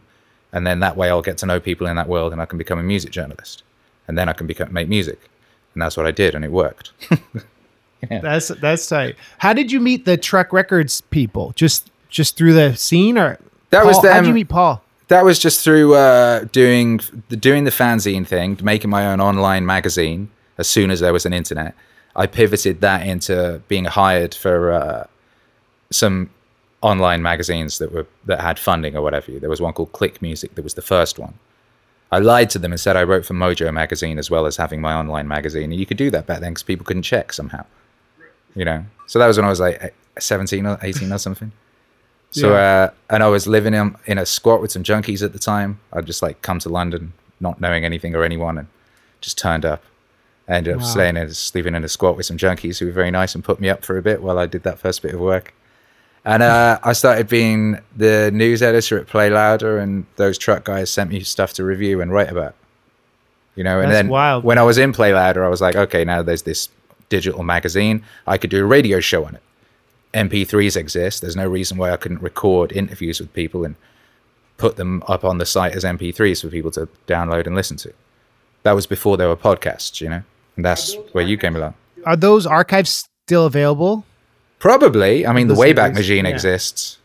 [0.53, 2.57] And then that way I'll get to know people in that world and I can
[2.57, 3.63] become a music journalist.
[4.07, 5.19] And then I can become, make music.
[5.73, 6.93] And that's what I did and it worked.
[8.09, 9.15] That's that's tight.
[9.39, 11.51] How did you meet the Truck Records people?
[11.55, 13.39] Just just through the scene, or
[13.71, 14.83] That was Paul- How did you meet Paul?
[15.09, 19.65] That was just through uh, doing the, doing the fanzine thing, making my own online
[19.65, 20.29] magazine.
[20.57, 21.75] As soon as there was an internet,
[22.15, 25.07] I pivoted that into being hired for uh,
[25.91, 26.31] some
[26.81, 29.39] online magazines that were that had funding or whatever.
[29.39, 31.35] There was one called Click Music that was the first one.
[32.11, 34.81] I lied to them and said I wrote for Mojo magazine as well as having
[34.81, 37.65] my online magazine, and you could do that back then because people couldn't check somehow.
[38.55, 41.51] You know, so that was when I was like seventeen or eighteen or something.
[42.31, 45.39] So, uh, and I was living in, in a squat with some junkies at the
[45.39, 45.79] time.
[45.93, 48.67] I'd just like come to London, not knowing anything or anyone, and
[49.21, 49.81] just turned up.
[50.47, 50.85] I ended up Wow.
[50.87, 53.59] staying in, sleeping in a squat with some junkies who were very nice and put
[53.59, 55.53] me up for a bit while I did that first bit of work.
[56.25, 60.89] And uh, I started being the news editor at Play Louder, and those truck guys
[60.89, 62.53] sent me stuff to review and write about.
[63.55, 64.43] You know, and That's then wild.
[64.43, 66.69] when I was in Play Louder, I was like, okay, now there's this
[67.09, 68.03] digital magazine.
[68.27, 69.41] I could do a radio show on it.
[70.13, 71.21] MP3s exist.
[71.21, 73.75] There's no reason why I couldn't record interviews with people and
[74.57, 77.93] put them up on the site as MP3s for people to download and listen to.
[78.63, 80.23] That was before there were podcasts, you know,
[80.55, 81.75] and that's where you came along.
[82.05, 84.05] Are those archives still available?
[84.59, 85.25] Probably.
[85.27, 86.31] I mean, the The Wayback series, Machine yeah.
[86.31, 86.97] exists,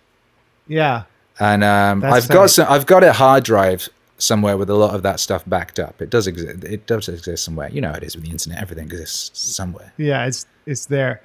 [0.67, 1.03] Yeah.
[1.39, 2.47] and um, I've got tight.
[2.51, 2.67] some.
[2.71, 6.01] I've got a hard drive somewhere with a lot of that stuff backed up.
[6.01, 6.65] It does exist.
[6.65, 7.69] It does exist somewhere.
[7.71, 8.63] You know how it is with the internet.
[8.63, 9.93] Everything exists somewhere.
[9.99, 11.21] Yeah, it's it's there.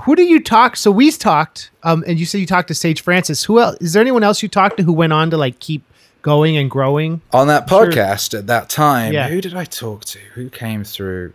[0.00, 0.76] Who do you talk?
[0.76, 3.44] So we talked, um, and you said you talked to Sage Francis.
[3.44, 3.76] Who else?
[3.80, 5.84] Is there anyone else you talked to who went on to like keep
[6.22, 7.20] going and growing?
[7.32, 7.86] on that Sure.
[7.86, 9.28] podcast at that time, Yeah.
[9.28, 10.18] who did I talk to?
[10.34, 11.32] Who came through?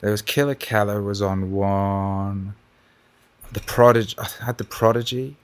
[0.00, 2.54] There was Killer Keller was on one.
[3.52, 4.14] The Prodigy.
[4.18, 5.36] I had the Prodigy.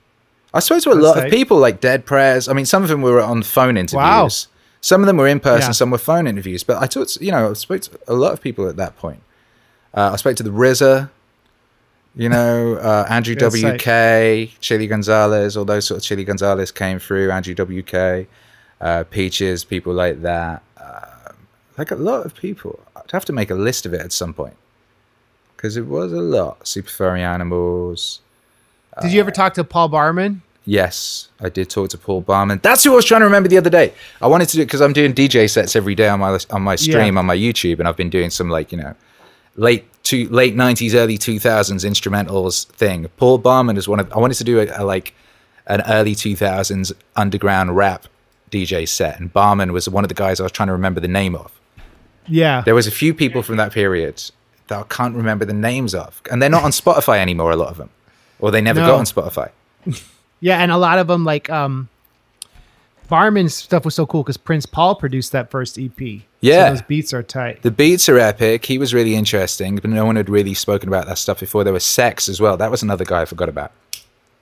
[0.53, 1.25] I spoke to a That's lot tight.
[1.25, 2.47] of people like Dead Prez.
[2.47, 3.97] I mean, some of them were on phone interviews.
[3.97, 4.29] Wow.
[4.79, 5.69] Some of them were in person.
[5.69, 5.71] Yeah.
[5.73, 6.63] Some were phone interviews.
[6.63, 9.21] But I talked, you know, I spoke to a lot of people at that point.
[9.93, 11.09] Uh, I spoke to the RZA.
[12.17, 13.35] You know, uh, Andrew.
[13.35, 17.29] WK, Chilly Gonzales, all those sort of Chilly Gonzales came through.
[17.31, 18.27] Andrew WK,
[18.81, 20.63] uh, Peaches, people like that.
[20.77, 21.35] Um,
[21.77, 22.79] like a lot of people.
[22.95, 24.55] I'd have to make a list of it at some point
[25.57, 26.65] because it was a lot.
[26.67, 28.21] Super Furry Animals.
[29.01, 30.41] Did you ever talk to Paul Barman?
[30.67, 32.59] Yes, I did talk to Paul Barman.
[32.63, 33.93] That's who I was trying to remember the other day.
[34.21, 36.61] I wanted to do it because I'm doing DJ sets every day on my on
[36.61, 37.19] my stream Yeah.
[37.19, 38.95] on my YouTube, and I've been doing some like you know
[39.57, 43.07] late two late '90s, early 2000s instrumentals thing.
[43.17, 44.09] Paul Barman is one of.
[44.13, 45.13] I wanted to do a, a like
[45.67, 48.05] an early 2000s underground rap
[48.51, 51.07] DJ set, and Barman was one of the guys I was trying to remember the
[51.09, 51.51] name of.
[52.27, 52.61] Yeah.
[52.61, 54.23] There was a few people from that period
[54.67, 57.51] that I can't remember the names of, and they're not on Spotify anymore.
[57.51, 57.89] A lot of them,
[58.39, 58.87] or they never No.
[58.87, 59.49] got on Spotify.
[60.41, 61.87] Yeah, and a lot of them like um
[63.07, 65.99] Barman's stuff was so cool because Prince Paul produced that first EP.
[66.41, 66.67] Yeah.
[66.67, 67.61] so those beats are tight.
[67.63, 68.65] The beats are epic.
[68.65, 71.63] He was really interesting, but no one had really spoken about that stuff before.
[71.63, 72.57] There was Sex as well.
[72.57, 73.71] That was another guy I forgot about.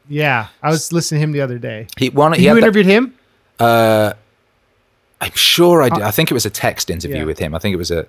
[0.10, 1.88] Yeah, I was listening to him the other day.
[1.98, 2.34] He one.
[2.34, 3.14] He you had that- interviewed him?
[3.60, 4.14] Uh,
[5.22, 6.02] I'm sure I did.
[6.02, 7.24] Uh, I think it was a text interview Yeah.
[7.24, 7.56] with him.
[7.56, 8.06] I think it was a.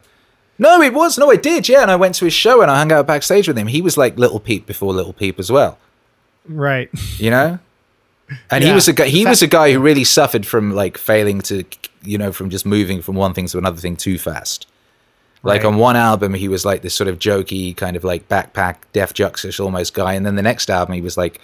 [0.58, 1.18] No, it was.
[1.18, 1.68] No, I did.
[1.68, 3.68] Yeah, and I went to his show and I hung out backstage with him.
[3.68, 5.78] He was like Lil Peep before Lil Peep as well.
[6.48, 6.90] Right.
[7.18, 7.58] You know.
[8.50, 9.06] And he was a guy.
[9.08, 11.64] He was a guy who really suffered from like failing to,
[12.02, 14.66] you know, from just moving from one thing to another thing too fast.
[15.42, 15.66] Like Right.
[15.68, 19.12] on one album, he was like this sort of jokey kind of like backpack, Def
[19.12, 21.38] Juxish almost guy, and then the next album, he was like,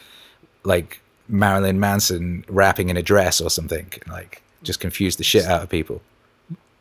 [0.64, 5.62] like Marilyn Manson rapping in a dress or something, like just confused the shit out
[5.62, 6.01] of people.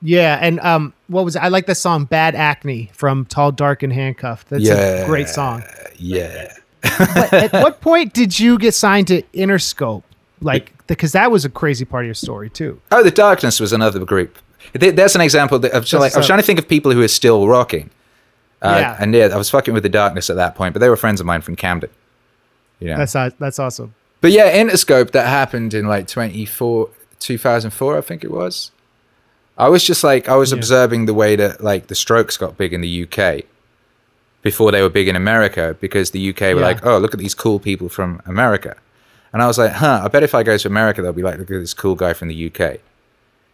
[0.02, 1.39] Yeah, and um, what was it?
[1.39, 4.47] I like the song "Bad Acne" from Tall, Dark, and Handcuffed.
[4.47, 4.76] That's Yeah.
[5.04, 5.62] a great song.
[5.97, 10.03] Yeah, at what point did you get signed to Interscope?
[10.41, 12.80] Like, because that was a crazy part of your story too.
[12.91, 14.38] Oh, the Darkness was another group.
[14.73, 17.01] There's an example that of, so like, I was trying to think of people who
[17.01, 17.89] are still rocking.
[18.61, 18.97] Uh, Yeah.
[18.99, 21.19] And yeah, I was fucking with the darkness at that point, but they were friends
[21.19, 21.89] of mine from Camden.
[22.82, 22.95] Know?
[23.05, 23.93] That's that's awesome.
[24.21, 28.71] But yeah, Interscope that happened in like 24, 2004, I think it was.
[29.57, 30.57] I was just like I was Yeah.
[30.57, 33.43] observing the way that like the Strokes got big in the UK
[34.42, 36.68] before they were big in America because the UK were Yeah.
[36.68, 38.76] like, oh, look at these cool people from America,
[39.34, 41.38] and I was like, huh, I bet if I go to America, they'll be like,
[41.40, 42.80] look at this cool guy from the UK.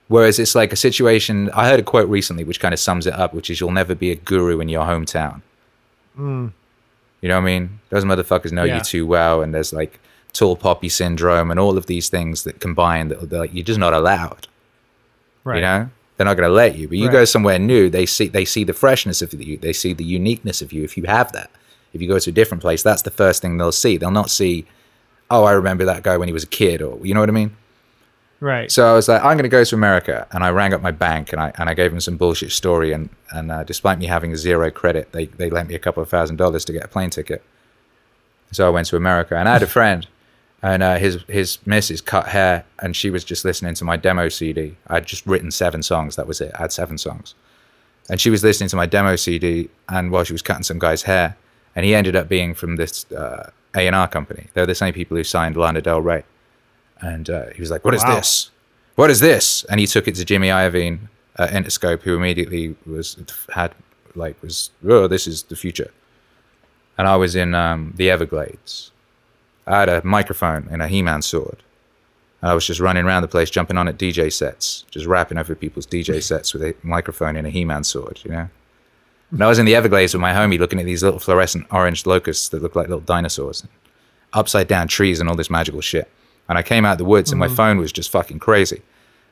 [0.08, 1.50] Whereas it's like a situation.
[1.52, 3.96] I heard a quote recently which kind of sums it up, which is, "You'll never
[3.96, 5.42] be a guru in your hometown."
[6.16, 6.48] Hmm.
[7.22, 7.80] You know what I mean?
[7.90, 8.78] Those motherfuckers know Yeah.
[8.78, 10.00] you too well, and there's like
[10.32, 13.94] tall poppy syndrome and all of these things that combine that like you're just not
[13.94, 14.48] allowed.
[15.44, 15.56] Right.
[15.56, 16.88] You know, they're not going to let you.
[16.88, 19.94] But you go somewhere new, they see they see the freshness of you, they see
[19.94, 20.84] the uniqueness of you.
[20.84, 21.52] If you have that,
[21.94, 23.98] if you go to a different place, that's the first thing they'll see.
[23.98, 24.66] They'll not see,
[25.30, 27.34] oh, I remember that guy when he was a kid, or you know what I
[27.34, 27.56] mean.
[28.42, 28.70] Right.
[28.72, 30.92] So I was like, I'm going to go to America, and I rang up my
[30.92, 34.06] bank and I and I gave them some bullshit story, and and uh, despite me
[34.06, 36.88] having zero credit, they they lent me a couple of thousand dollars to get a
[36.88, 37.44] plane ticket.
[38.52, 40.08] So I went to America, and I had a friend,
[40.66, 44.30] and uh, his his missus cut hair, and she was just listening to my demo
[44.30, 44.76] CD.
[44.88, 46.16] I'd just written seven songs.
[46.16, 46.52] That was it.
[46.56, 47.36] I had seven songs,
[48.10, 51.04] and she was listening to my demo CD, and while she was cutting some guy's
[51.04, 51.38] hair,
[51.76, 54.48] and he ended up being from this uh, A and R company.
[54.56, 56.24] They're the same people who signed Lana Del Rey,
[57.00, 58.16] and uh, he was like, "What is Wow.
[58.16, 58.50] this?
[58.96, 60.98] What is this?" And he took it to Jimmy Iovine
[61.38, 63.18] at Interscope, who immediately was
[63.54, 63.76] had
[64.16, 65.92] like was, "Oh, this is the future."
[66.98, 68.92] And I was in um, the Everglades.
[69.68, 71.64] I had a microphone and a He-Man sword.
[72.42, 75.38] And I was just running around the place, jumping on at DJ sets, just rapping
[75.38, 78.50] over people's DJ sets with a microphone and a He-Man sword, you know.
[79.32, 82.06] And I was in the Everglades with my homie, looking at these little fluorescent orange
[82.06, 83.66] locusts that look like little dinosaurs,
[84.34, 86.10] upside down trees, and all this magical shit.
[86.48, 87.56] And I came out of the woods, and my mm.
[87.56, 88.84] phone was just fucking crazy.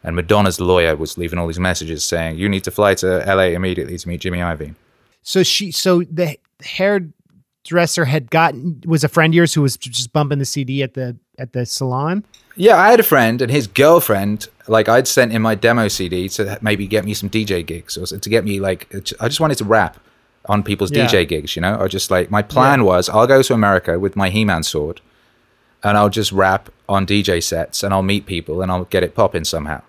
[0.03, 3.53] And Madonna's lawyer was leaving all these messages saying, "You need to fly to LA
[3.55, 4.75] immediately to meet Jimmy Iovine."
[5.21, 6.38] So she, so the
[7.66, 10.93] hairdresser had gotten was a friend of yours who was just bumping the CD at
[10.93, 12.24] the at the salon.
[12.55, 14.47] Yeah, I had a friend and his girlfriend.
[14.68, 18.05] Like I'd sent in my demo CD to maybe get me some DJ gigs or
[18.18, 19.97] to get me like I just wanted to rap
[20.45, 21.07] on people's Yeah.
[21.07, 21.55] DJ gigs.
[21.55, 22.86] You know, I just like my plan Yeah.
[22.86, 24.99] was I'll go to America with my He-Man sword,
[25.84, 29.16] and I'll just rap on DJ sets and I'll meet people and I'll get it
[29.16, 29.82] popping somehow.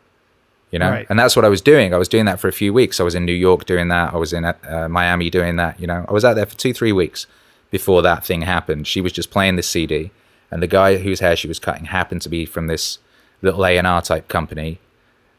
[0.70, 1.06] You know, Right.
[1.08, 1.92] and that's what I was doing.
[1.94, 2.98] I was doing that for a few weeks.
[2.98, 4.12] I was in New York doing that.
[4.12, 5.78] I was in uh, Miami doing that.
[5.78, 7.26] You know, I was out there for two, three weeks
[7.74, 8.86] before that thing happened.
[8.86, 10.12] She was just playing this CD,
[10.48, 12.98] and the guy whose hair she was cutting happened to be from this
[13.42, 14.78] little A and R type company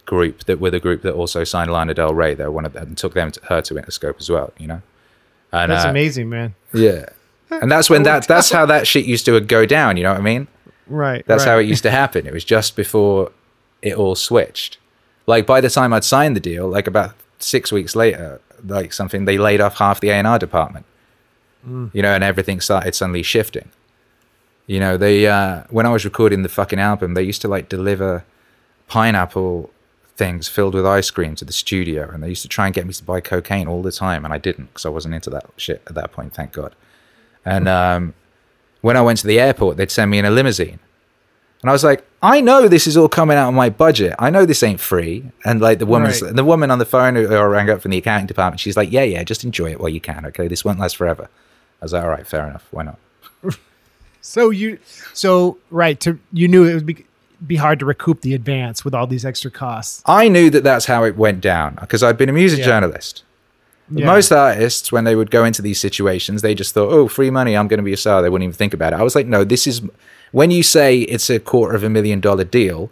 [0.05, 2.33] group that were the group that also signed Lana Del Rey.
[2.33, 4.51] They were one of them and took them to, her to Interscope as well.
[4.57, 4.81] You know,
[5.53, 6.55] and That's uh, amazing, man.
[6.73, 7.05] yeah,
[7.49, 9.95] and that's when that that's how that shit used to go down.
[9.95, 10.49] You know what I mean?
[10.87, 11.25] Right.
[11.25, 11.53] That's right.
[11.53, 12.27] how it used to happen.
[12.27, 13.31] It was just before
[13.81, 14.77] it all switched.
[15.25, 19.23] Like by the time I'd signed the deal, like about six weeks later, like something,
[19.23, 20.85] they laid off half the A and R department.
[21.65, 23.69] You know, and everything started suddenly shifting.
[24.67, 27.69] You know, they uh, when I was recording the fucking album, they used to like
[27.69, 28.23] deliver
[28.87, 29.71] pineapple
[30.15, 32.85] things filled with ice cream to the studio, and they used to try and get
[32.85, 35.45] me to buy cocaine all the time, and I didn't because I wasn't into that
[35.57, 36.73] shit at that point, thank God.
[37.43, 38.13] And um,
[38.81, 40.79] when I went to the airport, they'd send me in a limousine.
[41.61, 44.13] And I was like, I know this is all coming out of my budget.
[44.19, 45.31] I know this ain't free.
[45.43, 46.35] And like the woman, Right.
[46.35, 48.77] the woman on the phone who, who I rang up from the accounting department, she's
[48.77, 50.25] like, Yeah, yeah, just enjoy it while you can.
[50.27, 51.27] Okay, this won't last forever.
[51.85, 52.67] I was like, All right, fair enough.
[52.71, 52.99] Why not?
[54.21, 54.79] So you,
[55.13, 57.05] so right to you knew it would be
[57.45, 60.01] be hard to recoup the advance with all these extra costs.
[60.07, 62.65] I knew that that's how it went down because I'd been a music Yeah.
[62.65, 63.23] journalist.
[63.91, 64.07] Yeah.
[64.07, 67.55] Most artists, when they would go into these situations, they just thought, "Oh, free money,
[67.55, 68.99] I'm going to be a star." They wouldn't even think about it.
[68.99, 69.81] I was like, "No, this is."
[70.31, 72.89] When you say it's a quarter of a million dollar deal,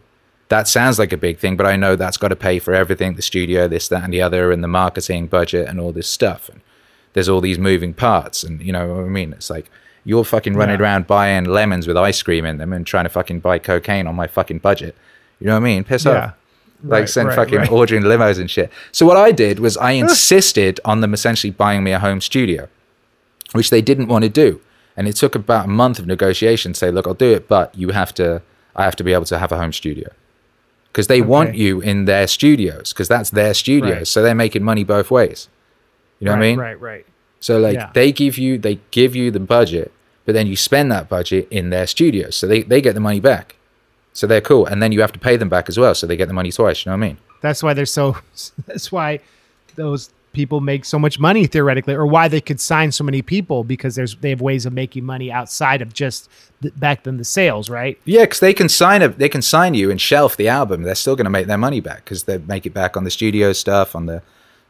[0.49, 3.15] that sounds like a big thing, but I know that's got to pay for everything:
[3.15, 6.47] the studio, this, that, and the other, and the marketing budget, and all this stuff.
[6.47, 6.61] And
[7.13, 9.33] there's all these moving parts, and you know what I mean?
[9.33, 9.69] It's like
[10.05, 10.83] you're fucking running Yeah.
[10.83, 14.15] around buying lemons with ice cream in them and trying to fucking buy cocaine on
[14.15, 14.95] my fucking budget.
[15.39, 15.83] You know what I mean?
[15.83, 16.11] Piss Yeah.
[16.11, 16.33] off
[16.85, 17.71] like Right, send right, fucking right.
[17.79, 18.69] ordering limos and shit.
[18.91, 22.67] So what I did was I insisted on them essentially buying me a home studio,
[23.53, 24.59] which they didn't want to do.
[24.97, 27.73] And it took about a month of negotiation to say, look, I'll do it, but
[27.73, 28.41] you have to,
[28.75, 30.09] I have to be able to have a home studio.
[30.91, 34.09] Because they want you in their studios, because that's their studios.
[34.09, 35.47] So they're making money both ways.
[36.23, 36.59] You know right, what I mean?
[36.59, 36.79] Right.
[36.79, 37.05] Right.
[37.41, 37.91] So like Yeah.
[37.93, 39.91] they give you they give you the budget,
[40.25, 42.37] but then you spend that budget in their studios.
[42.37, 43.57] So they, they get the money back.
[44.13, 44.65] So they're cool.
[44.65, 45.93] And then you have to pay them back as well.
[45.93, 46.85] So they get the money twice.
[46.85, 47.17] You know what I mean?
[47.41, 48.15] That's why they're so.
[48.67, 49.19] That's why
[49.75, 53.63] those people make so much money theoretically, or why they could sign so many people
[53.65, 56.29] because there's they have ways of making money outside of just
[56.61, 57.99] the, back then the sales, right?
[58.05, 60.83] Yeah, because they can sign a, they can sign you and shelf the album.
[60.83, 63.11] They're still going to make their money back because they make it back on the
[63.11, 64.21] studio stuff, on the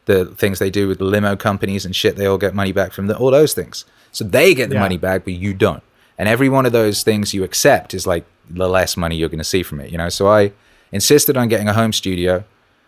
[0.06, 2.16] the things they do with the limo companies and shit.
[2.16, 3.84] They all get money back from the, all those things.
[4.12, 4.80] So they get the Yeah.
[4.82, 5.82] money back, but you don't.
[6.18, 9.38] And every one of those things you accept is like the less money you're going
[9.38, 9.90] to see from it.
[9.90, 10.08] You know.
[10.08, 10.52] So I
[10.92, 12.44] insisted on getting a home studio.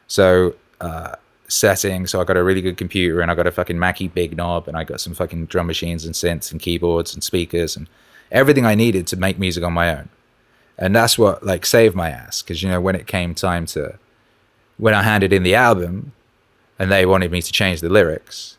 [0.07, 1.17] So uh,
[1.49, 2.07] setting.
[2.07, 4.69] So I got a really good computer and I got a fucking Mackie big knob
[4.69, 7.89] and I got some fucking drum machines and synths and keyboards and speakers and
[8.31, 10.09] everything I needed to make music on my own.
[10.79, 13.99] And that's what like saved my ass because you know when it came time to
[14.77, 16.13] when I handed in the album
[16.79, 18.57] and they wanted me to change the lyrics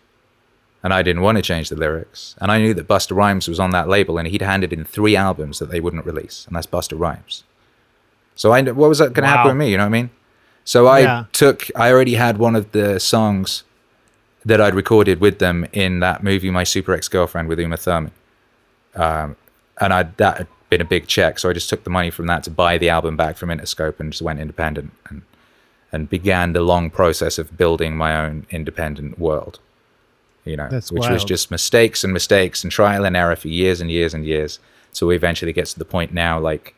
[0.84, 3.60] and I didn't want to change the lyrics and I knew that Busta Rhymes was
[3.60, 6.68] on that label and he'd handed in three albums that they wouldn't release and that's
[6.68, 7.44] Busta Rhymes.
[8.36, 9.72] So I what was that going to happen with me?
[9.72, 10.10] You know what I mean?
[10.64, 11.24] So I Yeah.
[11.34, 13.64] took I already had one of the songs
[14.46, 18.12] that I'd recorded with them in that movie My Super Ex Girlfriend with Uma Thurman
[18.96, 19.36] Um,
[19.80, 21.40] and I that had been a big check.
[21.40, 24.00] So I just took the money from that to buy the album back from Interscope
[24.00, 25.22] and just went independent and
[25.98, 29.60] and began the long process of building my own independent world.
[30.46, 33.82] You know, That's which was just mistakes and mistakes and trial and error for years
[33.82, 34.60] and years and years.
[34.92, 36.76] So we eventually gets to the point now, like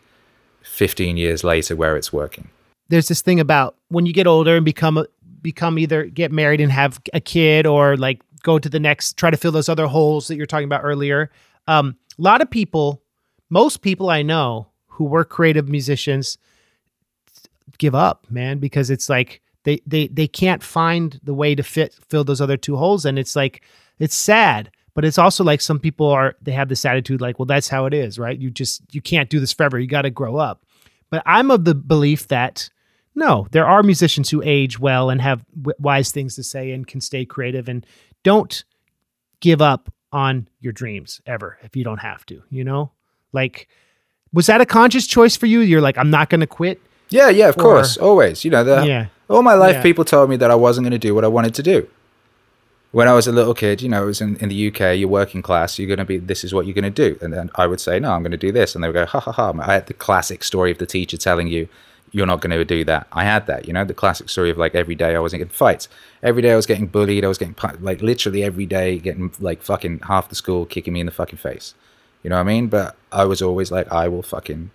[0.63, 2.49] 15 years later, where it's working.
[2.87, 5.05] there's this thing about when you get older and become a,
[5.41, 9.29] become either get married and have a kid or like go to the next try
[9.29, 11.29] to fill those other holes that you're talking about earlier.
[11.67, 13.03] Um, a lot of people,
[13.49, 16.37] most people I know who were creative musicians
[17.77, 21.93] give up, man, because it's like they they they can't find the way to fit
[22.07, 23.05] fill those other two holes.
[23.05, 23.63] And it's like
[23.99, 27.45] it's sad but it's also like some people are they have this attitude like well
[27.45, 28.37] that's how it is right?
[28.37, 29.79] You just you can't do this forever.
[29.79, 30.65] You got to grow up.
[31.09, 32.69] But i'm of the belief that
[33.15, 36.85] no there are musicians who age well and have w- wise things to say and
[36.85, 37.85] can stay creative and
[38.23, 38.65] don't
[39.39, 42.91] give up on your dreams ever if you don't have to you know?
[43.31, 43.69] Like
[44.33, 45.61] was that a conscious choice for you?
[45.61, 48.45] You're like i'm not going to quit Yeah, yeah, of Or- course, always.
[48.45, 49.05] You know, the, Yeah.
[49.29, 49.81] all my life, Yeah.
[49.81, 51.87] people told me that I wasn't going to do what I wanted to do.
[52.91, 55.07] When I was a little kid, you know, it was in, in the UK, you're
[55.09, 57.19] working class, you're going to be, this is what you're going to do.
[57.21, 58.73] And then I would say, no, I'm going to do this.
[58.73, 59.53] And they would go, ha ha ha.
[59.59, 61.67] I had the classic story of the teacher telling you,
[62.11, 63.05] you're not going to do that.
[63.13, 65.47] I had that, you know, the classic story of like every day I was in
[65.49, 65.87] fights.
[66.23, 67.23] Every day I was getting bullied.
[67.23, 70.99] I was getting, like, literally every day getting, like, fucking half the school kicking me
[71.01, 71.75] in the fucking face.
[72.23, 72.67] You know what I mean?
[72.67, 74.71] But I was always like, I will fucking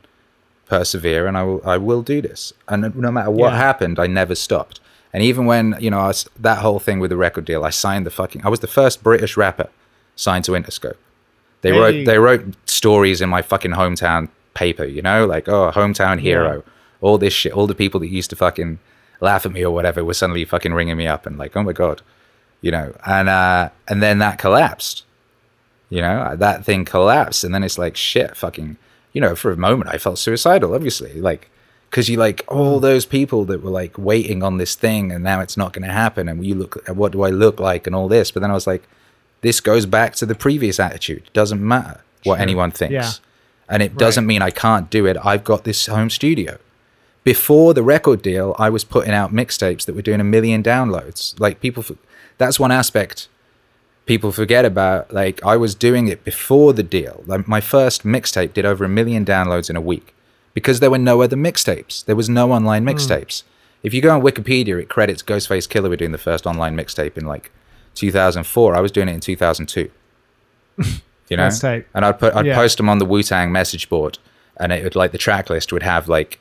[0.67, 2.53] persevere and I will I will do this.
[2.69, 3.57] And no matter what Yeah.
[3.59, 4.81] happened, I never stopped.
[5.13, 7.71] And even when, you know, I was that whole thing with the record deal, I
[7.71, 9.69] signed the fucking I was the first British rapper
[10.17, 10.97] signed to Interscope.
[11.63, 11.79] They Hey.
[11.79, 16.63] wrote they wrote stories in my fucking hometown paper, you know, like oh, hometown hero,
[17.01, 18.79] all this shit, all the people that used to fucking
[19.21, 21.73] laugh at me or whatever were suddenly fucking ringing me up and like, oh my
[21.73, 22.03] god,
[22.61, 25.05] you know, and uh, and then that collapsed,
[25.91, 28.77] you know, that thing collapsed, and then it's like shit, fucking,
[29.15, 31.51] you know, for a moment I felt suicidal, obviously, like
[31.89, 32.83] because you like all hmm.
[32.83, 35.93] those people that were like waiting on this thing, and now it's not going to
[35.93, 38.51] happen, and you look at what do I look like and all this, but then
[38.51, 38.83] I was like,
[39.41, 41.25] this goes back to the previous attitude.
[41.27, 42.43] It doesn't matter what Sure.
[42.43, 42.93] anyone thinks.
[42.93, 43.11] Yeah.
[43.69, 45.17] And it doesn't mean I can't do it.
[45.25, 46.59] I've got this home studio.
[47.23, 51.39] Before the record deal, I was putting out mixtapes that were doing a million downloads.
[51.39, 51.97] Like people, f-
[52.37, 53.29] that's one aspect
[54.07, 55.13] people forget about.
[55.13, 57.23] Like I was doing it before the deal.
[57.27, 60.15] Like my first mixtape did over a million downloads in a week
[60.53, 62.05] because there were no other mixtapes.
[62.05, 62.91] There was no online hmm.
[62.91, 63.43] mixtapes.
[63.83, 67.19] If you go on Wikipedia, it credits Ghostface Killah with doing the first online mixtape
[67.19, 67.51] in like
[67.95, 68.75] 2004.
[68.75, 69.91] I was doing it in 2002.
[71.31, 71.49] You know,
[71.95, 72.55] and I'd put I'd Yeah.
[72.55, 74.19] post them on the Wu Tang message board,
[74.59, 76.39] and it would like the track list would have like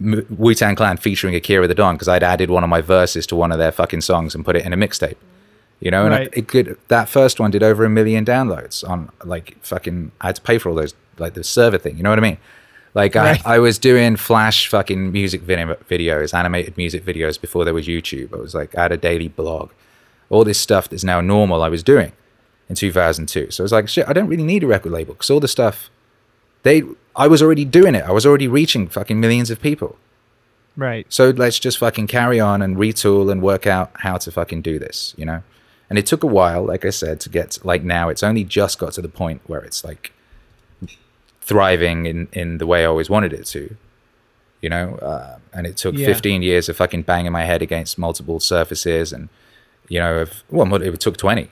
[0.00, 3.36] Wu Tang Clan featuring Akira the Don because I'd added one of my verses to
[3.36, 5.14] one of their fucking songs and put it in a mixtape.
[5.84, 6.30] You know, and Right.
[6.32, 10.10] it could that first one did over a million downloads on like fucking.
[10.20, 11.96] I had to pay for all those like the server thing.
[11.96, 12.38] You know what I mean?
[12.94, 13.40] Like Right.
[13.46, 17.86] I, I was doing flash fucking music video, videos, animated music videos before there was
[17.86, 18.32] YouTube.
[18.32, 19.70] I was like I had a daily blog,
[20.30, 21.62] all this stuff that's now normal.
[21.62, 22.12] I was doing
[22.70, 23.50] in 2002.
[23.50, 25.48] So I was like, shit, I don't really need a record label because all the
[25.48, 25.90] stuff
[26.62, 26.82] they
[27.14, 28.04] I was already doing it.
[28.04, 29.98] I was already reaching fucking millions of people.
[30.78, 34.62] right So let's just fucking carry on and retool and work out how to fucking
[34.62, 35.42] do this, you know?
[35.90, 38.78] And it took a while, like I said, to get like now it's only just
[38.78, 40.12] got to the point where it's like
[41.40, 43.76] thriving in, in the way I always wanted it to,
[44.62, 44.94] you know?
[44.96, 46.06] Uh, and it took Yeah.
[46.06, 49.28] 15 years of fucking banging my head against multiple surfaces and,
[49.88, 51.50] you know, of, well, it took 20.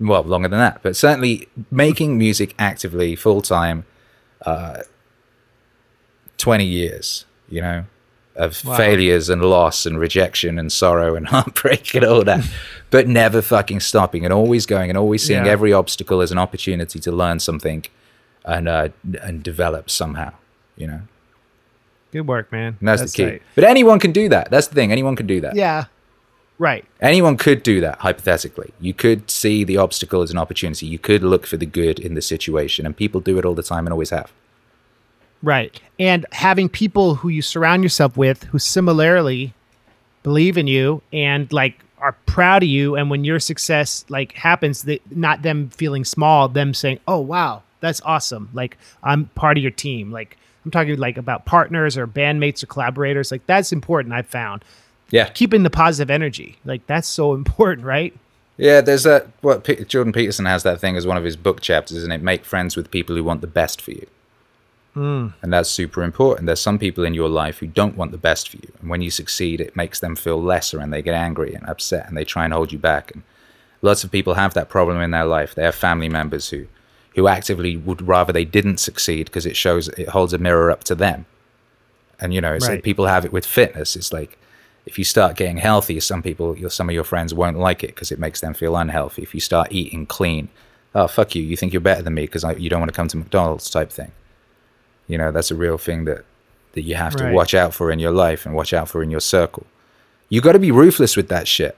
[0.00, 0.82] Well, longer than that.
[0.82, 3.84] But certainly making music actively full time,
[4.44, 4.82] uh,
[6.36, 7.84] 20 years, you know?
[8.36, 8.76] Of Wow.
[8.76, 12.44] failures and loss and rejection and sorrow and heartbreak and all that,
[12.90, 15.52] but never fucking stopping and always going and always seeing Yeah.
[15.52, 17.84] every obstacle as an opportunity to learn something
[18.44, 18.88] and uh,
[19.22, 20.32] and develop somehow,
[20.76, 21.00] you know.
[22.12, 23.30] good work man And that's, the key.
[23.32, 23.42] tight.
[23.54, 24.50] But anyone can do that.
[24.50, 24.92] That's the thing.
[24.92, 25.54] Anyone can do that.
[25.54, 25.84] Yeah.
[26.58, 26.84] Right.
[27.00, 28.72] Anyone could do that, hypothetically.
[28.80, 30.86] You could see the obstacle as an opportunity.
[30.86, 33.62] You could look for the good in the situation, and people do it all the
[33.64, 34.30] time and always have.
[35.42, 35.80] Right.
[35.98, 39.54] And having people who you surround yourself with who similarly
[40.22, 44.82] believe in you and like are proud of you and when your success like happens
[44.82, 48.50] that not them feeling small, them saying, "Oh, wow, that's awesome.
[48.52, 52.66] Like I'm part of your team." Like I'm talking like about partners or bandmates or
[52.66, 53.30] collaborators.
[53.30, 54.64] Like that's important I've found.
[55.10, 55.28] Yeah.
[55.28, 56.58] Keeping the positive energy.
[56.64, 58.14] Like that's so important, right?
[58.56, 59.28] Yeah, there's that.
[59.40, 62.22] What P- Jordan Peterson has that thing as one of his book chapters, isn't it?
[62.22, 64.06] Make friends with people who want the best for you.
[64.96, 65.32] Mm.
[65.40, 66.46] And that's super important.
[66.46, 68.70] There's some people in your life who don't want the best for you.
[68.80, 72.06] And when you succeed, it makes them feel lesser and they get angry and upset
[72.08, 73.10] and they try and hold you back.
[73.12, 73.22] And
[73.80, 75.54] lots of people have that problem in their life.
[75.54, 76.66] They have family members who,
[77.14, 80.84] who actively would rather they didn't succeed because it shows, it holds a mirror up
[80.84, 81.24] to them.
[82.20, 82.74] And, you know, it's Right.
[82.74, 83.96] like people have it with fitness.
[83.96, 84.38] It's like,
[84.84, 87.88] if you start getting healthy, some people, your, some of your friends won't like it
[87.94, 89.22] because it makes them feel unhealthy.
[89.22, 90.48] If you start eating clean,
[90.94, 93.08] oh fuck you, you think you're better than me because you don't want to come
[93.08, 94.12] to McDonald's type thing.
[95.08, 96.24] You know, that's a real thing that
[96.74, 97.34] that you have to Right.
[97.34, 99.66] watch out for in your life and watch out for in your circle.
[100.30, 101.76] You got to be ruthless with that shit.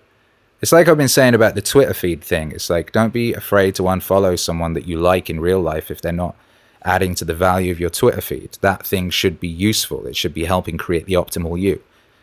[0.62, 2.53] It's like I've been saying about the Twitter feed thing.
[2.53, 6.01] It's like don't be afraid to unfollow someone that you like in real life if
[6.01, 6.37] they're not
[6.85, 8.57] adding to the value of your Twitter feed.
[8.61, 10.07] That thing should be useful.
[10.07, 11.83] It should be helping create the optimal you.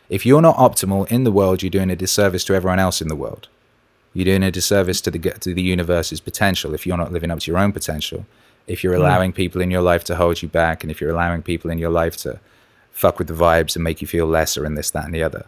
[0.09, 3.07] If you're not optimal in the world, you're doing a disservice to everyone else in
[3.09, 3.47] the world.
[4.13, 7.39] You're doing a disservice to the to the universe's potential if you're not living up
[7.41, 8.25] to your own potential.
[8.67, 9.01] If you're hmm.
[9.01, 11.79] allowing people in your life to hold you back, and if you're allowing people in
[11.79, 12.39] your life to
[12.91, 15.45] fuck with the vibes and make you feel lesser and this, that, and the other,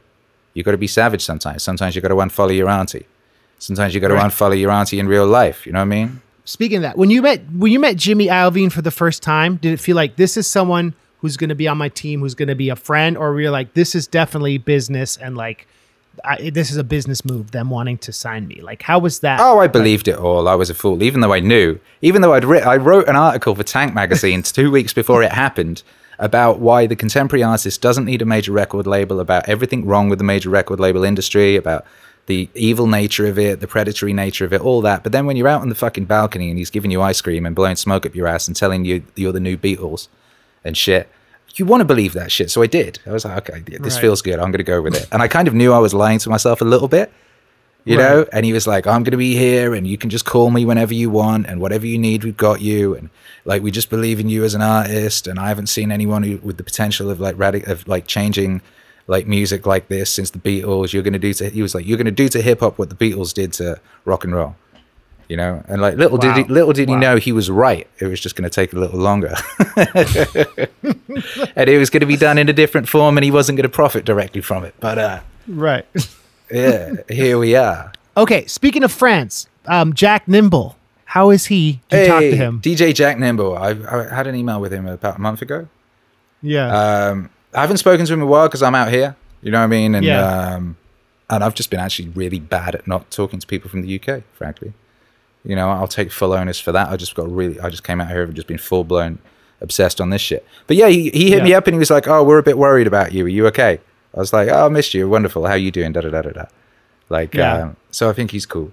[0.53, 1.63] You've got to be savage sometimes.
[1.63, 3.05] Sometimes you've got to unfollow your auntie.
[3.59, 4.31] Sometimes you've got to Right.
[4.31, 5.65] unfollow your auntie in real life.
[5.65, 6.21] You know what I mean?
[6.45, 9.55] Speaking of that, when you met when you met Jimmy Iovine for the first time,
[9.55, 12.35] did it feel like this is someone who's going to be on my team, who's
[12.35, 15.67] going to be a friend, or were you like this is definitely business and like
[16.23, 18.61] I, this is a business move, them wanting to sign me?
[18.61, 19.39] Like, how was that?
[19.39, 20.47] Oh, I believed it all.
[20.47, 21.79] I was a fool, even though I knew.
[22.01, 25.31] Even though I'd writ- I wrote an article for Tank magazine two weeks before it
[25.31, 25.83] happened
[26.19, 30.19] about why the contemporary artist doesn't need a major record label, about everything wrong with
[30.19, 31.85] the major record label industry, about
[32.27, 35.03] the evil nature of it, the predatory nature of it, all that.
[35.03, 37.45] But then when you're out on the fucking balcony and he's giving you ice cream
[37.45, 40.07] and blowing smoke up your ass and telling you you're the new Beatles
[40.63, 41.09] and shit,
[41.55, 42.49] you want to believe that shit.
[42.51, 42.99] So I did.
[43.05, 44.01] I was like, okay, this Right.
[44.01, 44.35] feels good.
[44.39, 45.07] I'm going to go with it.
[45.11, 47.11] And I kind of knew I was lying to myself a little bit
[47.85, 48.03] you Right.
[48.03, 50.49] know and he was like i'm going to be here and you can just call
[50.51, 53.09] me whenever you want and whatever you need we've got you and
[53.43, 56.37] like we just believe in you as an artist and i haven't seen anyone who,
[56.37, 58.61] with the potential of like radic- of like changing
[59.07, 61.85] like music like this since the beatles you're going to do to he was like
[61.85, 64.55] you're going to do to hip hop what the beatles did to rock and roll
[65.29, 68.07] you know and like little did he little did he know he was right it
[68.07, 69.33] was just going to take a little longer
[71.55, 73.63] and it was going to be done in a different form and he wasn't going
[73.63, 75.85] to profit directly from it but uh right.
[76.51, 78.45] yeah here we are okay.
[78.45, 81.81] Speaking of France, um, Jack Nimble, how is he?
[81.91, 82.61] You talk to him?
[82.61, 83.57] DJ Jack Nimble.
[83.57, 85.67] I, I had an email with him about a month ago.
[86.41, 87.07] yeah.
[87.09, 89.15] Um, I haven't spoken to him in a while because I'm out here.
[89.41, 89.95] You know what I mean?
[89.95, 90.53] And Yeah.
[90.55, 90.77] um,
[91.29, 94.21] and I've just been actually really bad at not talking to people from the UK.
[94.33, 94.73] Frankly,
[95.45, 96.89] you know, I'll take full onus for that.
[96.89, 97.59] I just got really.
[97.59, 99.19] I just came out here and just been full blown
[99.61, 100.45] obsessed on this shit.
[100.67, 101.43] But yeah, he, he hit Yeah.
[101.43, 103.25] me up and he was like, "Oh, we're a bit worried about you.
[103.25, 103.79] Are you okay?"
[104.15, 105.07] I was like, "Oh, I missed you.
[105.09, 105.45] Wonderful.
[105.45, 106.45] How you doing?" Da da da da da.
[107.09, 107.53] Like, Yeah.
[107.63, 108.71] um, so I think he's cool.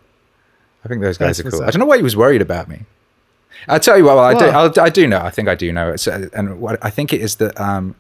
[0.85, 1.63] I think those guys That's are cool.
[1.63, 1.69] up.
[1.69, 2.85] I don't know why he was worried about me.
[3.69, 4.17] I'll tell you what.
[4.17, 4.45] Well, I do.
[4.47, 5.19] I'll, I do know.
[5.19, 5.91] I think I do know.
[5.91, 7.95] It's, uh, and what I think it is that um,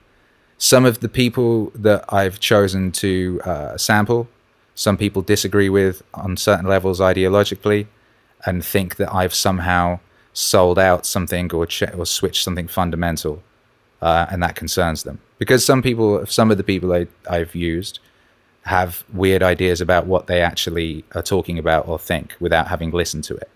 [0.58, 4.28] some of the people that I've chosen to uh, sample,
[4.74, 7.86] some people disagree with on certain levels ideologically,
[8.46, 10.00] and think that I've somehow
[10.32, 13.42] sold out something or ch- or switched something fundamental,
[14.00, 15.20] uh, and that concerns them.
[15.38, 17.98] Because some people, some of the people I, I've used,
[18.62, 23.24] have weird ideas about what they actually are talking about or think without having listened
[23.24, 23.50] to it.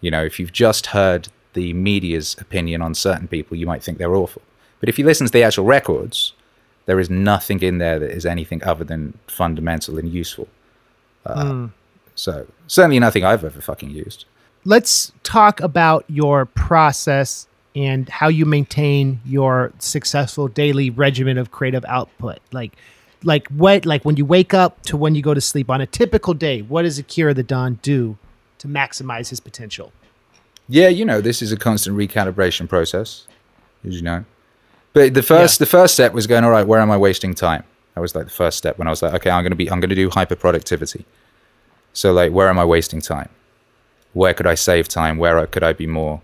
[0.00, 3.98] You know, if you've just heard the media's opinion on certain people, you might think
[3.98, 4.42] they're awful.
[4.78, 6.32] But if you listen to the actual records,
[6.84, 10.48] there is nothing in there that is anything other than fundamental and useful.
[11.24, 11.68] Uh,
[12.16, 14.24] So certainly nothing I've ever fucking used.
[14.64, 17.46] let's talk about your process
[17.76, 22.72] and how you maintain your successful daily regimen of creative output like
[23.22, 25.86] like what like when you wake up to when you go to sleep on a
[25.86, 28.16] typical day what does akira the don do
[28.58, 29.92] to maximize his potential
[30.68, 33.28] Yeah, you know, this is a constant recalibration process,
[33.86, 34.24] as you know.
[34.94, 35.64] But the first Yeah.
[35.64, 37.62] the first step was going, all right, where am I wasting time?
[37.94, 39.78] That was like the first step when I was like, okay, I'm gonna be I'm
[39.80, 41.04] gonna do hyper productivity.
[41.96, 43.30] So like where am I wasting time?
[44.12, 45.16] Where could I save time?
[45.16, 46.20] Where could I be more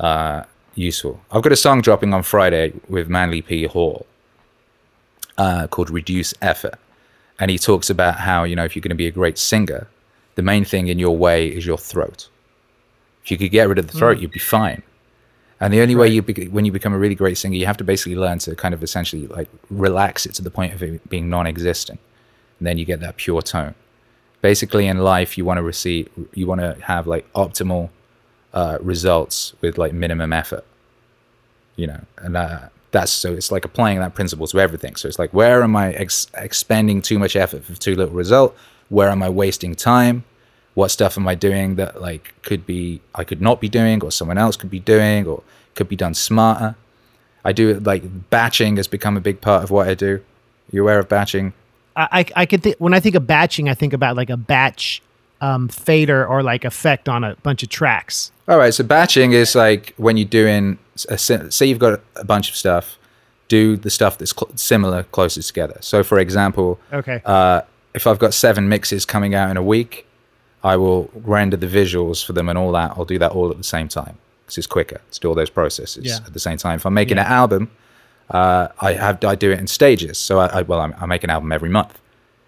[0.00, 0.42] uh,
[0.74, 1.20] useful?
[1.30, 4.06] I've got a song dropping on Friday with Manly P Hall
[5.36, 6.78] uh, called Reduce Effort.
[7.38, 9.86] and he talks about how you know if you're going to be a great singer,
[10.34, 12.28] the main thing in your way is your throat.
[13.22, 14.82] If you could get rid of the throat, you'd be fine.
[15.60, 17.76] And the only way you be, when you become a really great singer, you have
[17.78, 21.08] to basically learn to kind of essentially like relax it to the point of it
[21.08, 22.00] being non-existent,
[22.58, 23.74] and then you get that pure tone.
[24.40, 27.90] Basically, in life, you want to receive, you want to have like optimal
[28.54, 30.64] uh, results with like minimum effort.
[31.76, 34.96] You know, and uh, that's so it's like applying that principle to everything.
[34.96, 38.56] So it's like, where am I ex- expending too much effort for too little result?
[38.88, 40.24] Where am I wasting time?
[40.74, 44.10] What stuff am I doing that like could be I could not be doing, or
[44.10, 45.42] someone else could be doing, or
[45.74, 46.76] could be done smarter?
[47.44, 50.22] I do like batching has become a big part of what I do.
[50.70, 51.52] you're aware of batching?
[51.98, 55.02] I, I, could think when I think of batching, I think about like a batch
[55.40, 58.30] um, fader or like effect on a bunch of tracks.
[58.46, 60.78] All right, so batching is like when you're doing,
[61.08, 62.98] a, say you've got a bunch of stuff,
[63.48, 65.78] do the stuff that's cl- similar closest together.
[65.80, 67.20] So, for example, Okay.
[67.24, 67.62] uh,
[67.94, 70.06] if I've got seven mixes coming out in a week,
[70.62, 72.92] I will render the visuals for them and all that.
[72.96, 75.50] I'll do that all at the same time because it's quicker to do all those
[75.50, 76.16] processes Yeah.
[76.26, 76.76] at the same time.
[76.76, 77.26] If I'm making Yeah.
[77.26, 77.70] an album,
[78.30, 80.18] uh, I have I do it in stages.
[80.18, 81.98] So I, I well, I'm, I make an album every month,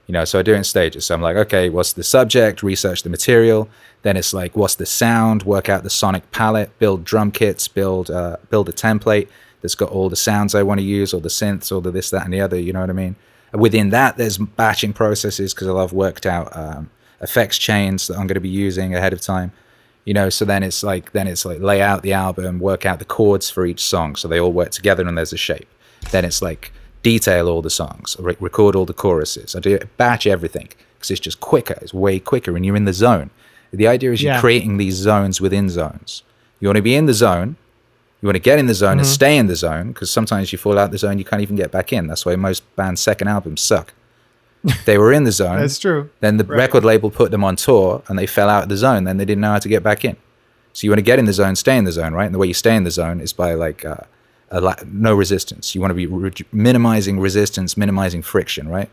[0.07, 0.25] you know.
[0.25, 1.07] So I do it in stages.
[1.07, 2.63] So I'm like, okay, what's the subject?
[2.63, 3.69] Research the material.
[4.03, 5.43] Then it's like, what's the sound?
[5.43, 6.77] Work out the sonic palette.
[6.79, 7.69] Build drum kits.
[7.69, 9.29] Build uh, build a template
[9.63, 12.11] that's got all the sounds I want to use, all the synths, all the this,
[12.11, 12.59] that, and the other.
[12.59, 13.17] You know what I mean?
[13.53, 18.35] Within that, there's batching processes because I've worked out um, effects chains that I'm going
[18.35, 19.53] to be using ahead of time.
[20.05, 22.99] You know, so then it's like then it's like lay out the album, work out
[22.99, 25.69] the chords for each song, so they all work together and there's a shape.
[26.11, 26.73] Then it's like
[27.03, 29.55] detail all the songs, re- record all the choruses.
[29.55, 31.79] I do batch everything because it's just quicker.
[31.83, 33.31] It's way quicker, and you're in the zone.
[33.73, 34.41] The idea is you're Yeah.
[34.41, 36.23] creating these zones within zones.
[36.61, 37.57] You want to be in the zone.
[38.21, 39.13] You want to get in the zone and Mm-hmm.
[39.13, 41.71] stay in the zone because sometimes you fall out the zone, you can't even get
[41.71, 42.07] back in.
[42.07, 43.95] That's why most bands' second albums suck.
[44.85, 45.59] They were in the zone.
[45.59, 46.11] That's true.
[46.21, 46.59] Then the Right.
[46.59, 49.05] record label put them on tour and they fell out of the zone.
[49.05, 50.17] Then they didn't know how to get back in.
[50.73, 52.27] So you want to get in the zone, stay in the zone, right?
[52.27, 53.97] And the way you stay in the zone is by like uh,
[54.51, 55.75] a la- no resistance.
[55.75, 58.89] You want to be re- minimizing resistance, minimizing friction, right?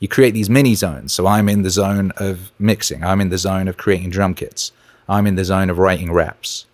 [0.00, 1.12] You create these mini zones.
[1.12, 3.02] So I'm in the zone of mixing.
[3.04, 4.72] I'm in the zone of creating drum kits.
[5.08, 6.66] I'm in the zone of writing raps.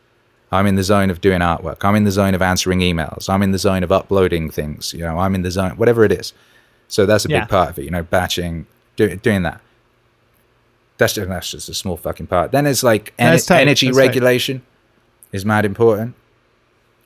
[0.52, 1.84] I'm in the zone of doing artwork.
[1.84, 3.28] I'm in the zone of answering emails.
[3.28, 4.92] I'm in the zone of uploading things.
[4.94, 6.32] You know, I'm in the zone, whatever it is.
[6.90, 7.40] So that's a Yeah.
[7.40, 7.84] big part of it.
[7.86, 8.66] You know, batching,
[8.96, 9.60] do, doing that.
[10.98, 12.52] That's just, that's just a small fucking part.
[12.52, 13.60] Then it's like en- tight.
[13.62, 14.06] energy That's tight.
[14.06, 14.62] regulation
[15.32, 16.14] is mad important.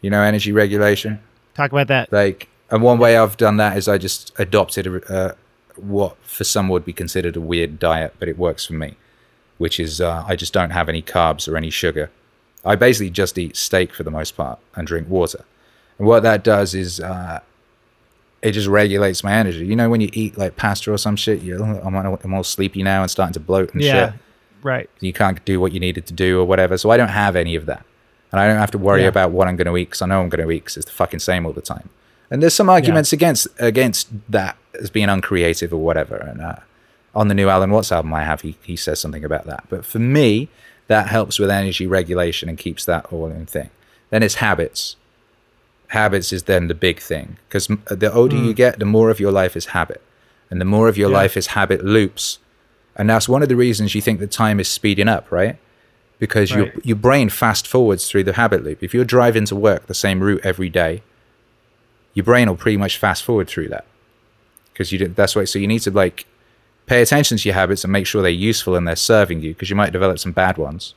[0.00, 1.20] You know, energy regulation.
[1.54, 2.12] Talk about that.
[2.12, 5.34] Like, and one way I've done that is I just adopted a, uh,
[5.76, 8.96] what for some would be considered a weird diet, but it works for me,
[9.58, 12.10] which is uh, I just don't have any carbs or any sugar.
[12.64, 15.44] I basically just eat steak for the most part and drink water.
[15.98, 17.40] And what that does is uh,
[18.44, 19.66] it just regulates my energy.
[19.66, 22.82] You know, when you eat like pasta or some shit, you're, I'm, I'm all sleepy
[22.82, 24.10] now and starting to bloat and Yeah.
[24.12, 24.20] shit
[24.62, 24.88] Right.
[25.00, 26.78] you can't do what you needed to do or whatever.
[26.78, 27.84] So I don't have any of that.
[28.32, 29.08] And I don't have to worry Yeah.
[29.08, 30.86] about what I'm going to eat because I know I'm going to eat because it's
[30.86, 31.88] the fucking same all the time.
[32.30, 36.16] And there's some arguments against against that as being uncreative or whatever.
[36.16, 36.56] And uh,
[37.14, 39.64] on the new Alan Watts album I have, he, he says something about that.
[39.68, 40.48] But for me,
[40.88, 43.70] that helps with energy regulation and keeps that all in thing.
[44.10, 44.96] Then it's habits.
[45.94, 47.66] Habits is then the big thing because
[48.02, 48.56] the older you mm.
[48.56, 50.02] get, the more of your life is habit.
[50.50, 51.16] And the more of your Yeah.
[51.22, 52.38] life is habit loops.
[52.96, 55.56] And that's one of the reasons you think that time is speeding up, right?
[56.18, 56.86] Because your Right.
[56.90, 58.82] your brain fast forwards through the habit loop.
[58.82, 61.02] If you're driving to work the same route every day,
[62.14, 63.84] your brain will pretty much fast forward through that.
[64.72, 65.44] Because you did, that's why.
[65.44, 66.26] So you need to like
[66.86, 69.50] pay attention to your habits and make sure they're useful and they're serving you.
[69.54, 70.94] Because you might develop some bad ones,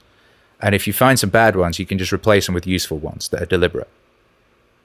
[0.60, 3.30] and if you find some bad ones, you can just replace them with useful ones
[3.30, 3.90] that are deliberate.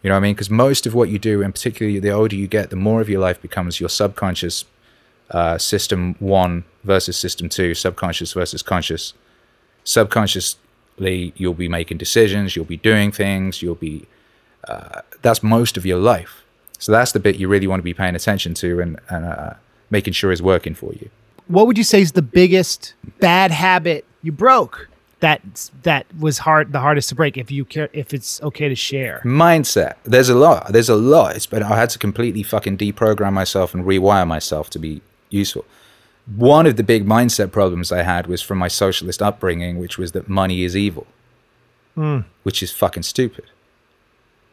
[0.03, 0.35] You know what I mean?
[0.35, 3.09] Because most of what you do, and particularly the older you get, the more of
[3.09, 4.65] your life becomes your subconscious
[5.31, 9.15] uh, system one versus system two, subconscious versus conscious.
[9.85, 14.07] Subconsciously, you'll be making decisions, you'll be doing things, you'll be.
[14.69, 16.45] Uh, that's most of your life.
[16.79, 19.55] So that's the bit you really want to be paying attention to and, and uh,
[19.91, 21.11] making sure is working for you.
[21.49, 24.89] What would you say is the biggest bad habit you broke?
[25.23, 27.37] That that was hard, the hardest to break.
[27.37, 29.23] If you care, if it's okay to share.
[29.25, 29.95] mindset.
[30.03, 30.73] There's a lot.
[30.73, 31.37] There's a lot.
[31.37, 35.01] It's been I had to completely fucking deprogram myself and rewire myself to be
[35.31, 35.65] useful.
[36.27, 40.11] One of the big mindset problems I had was from my socialist upbringing, which was
[40.13, 41.07] that money is evil,
[41.95, 42.21] hmm.
[42.43, 43.45] which is fucking stupid.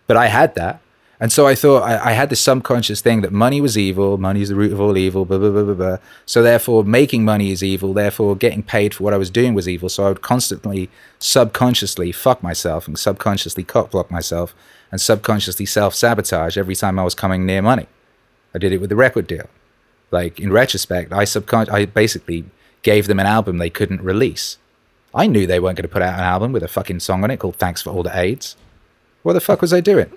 [0.08, 0.82] But I had that.
[1.22, 4.42] And so I thought I, I had this subconscious thing that money was evil, money
[4.42, 5.98] is the root of all evil, blah, blah, blah, blah, blah.
[6.26, 7.94] So therefore, making money is evil.
[7.94, 9.90] Therefore, getting paid for what I was doing was evil.
[9.90, 10.90] So I would constantly,
[11.20, 14.56] subconsciously fuck myself and subconsciously cock block myself
[14.92, 17.88] and subconsciously self sabotage every time I was coming near money.
[18.56, 19.48] I did it with the record deal.
[20.12, 22.46] Like in retrospect, I subcon I basically
[22.82, 24.58] gave them an album they couldn't release.
[25.14, 27.32] I knew they weren't going to put out an album with a fucking song on
[27.32, 28.56] it called "Thanks for All the AIDS."
[29.22, 30.12] What the fuck was I doing?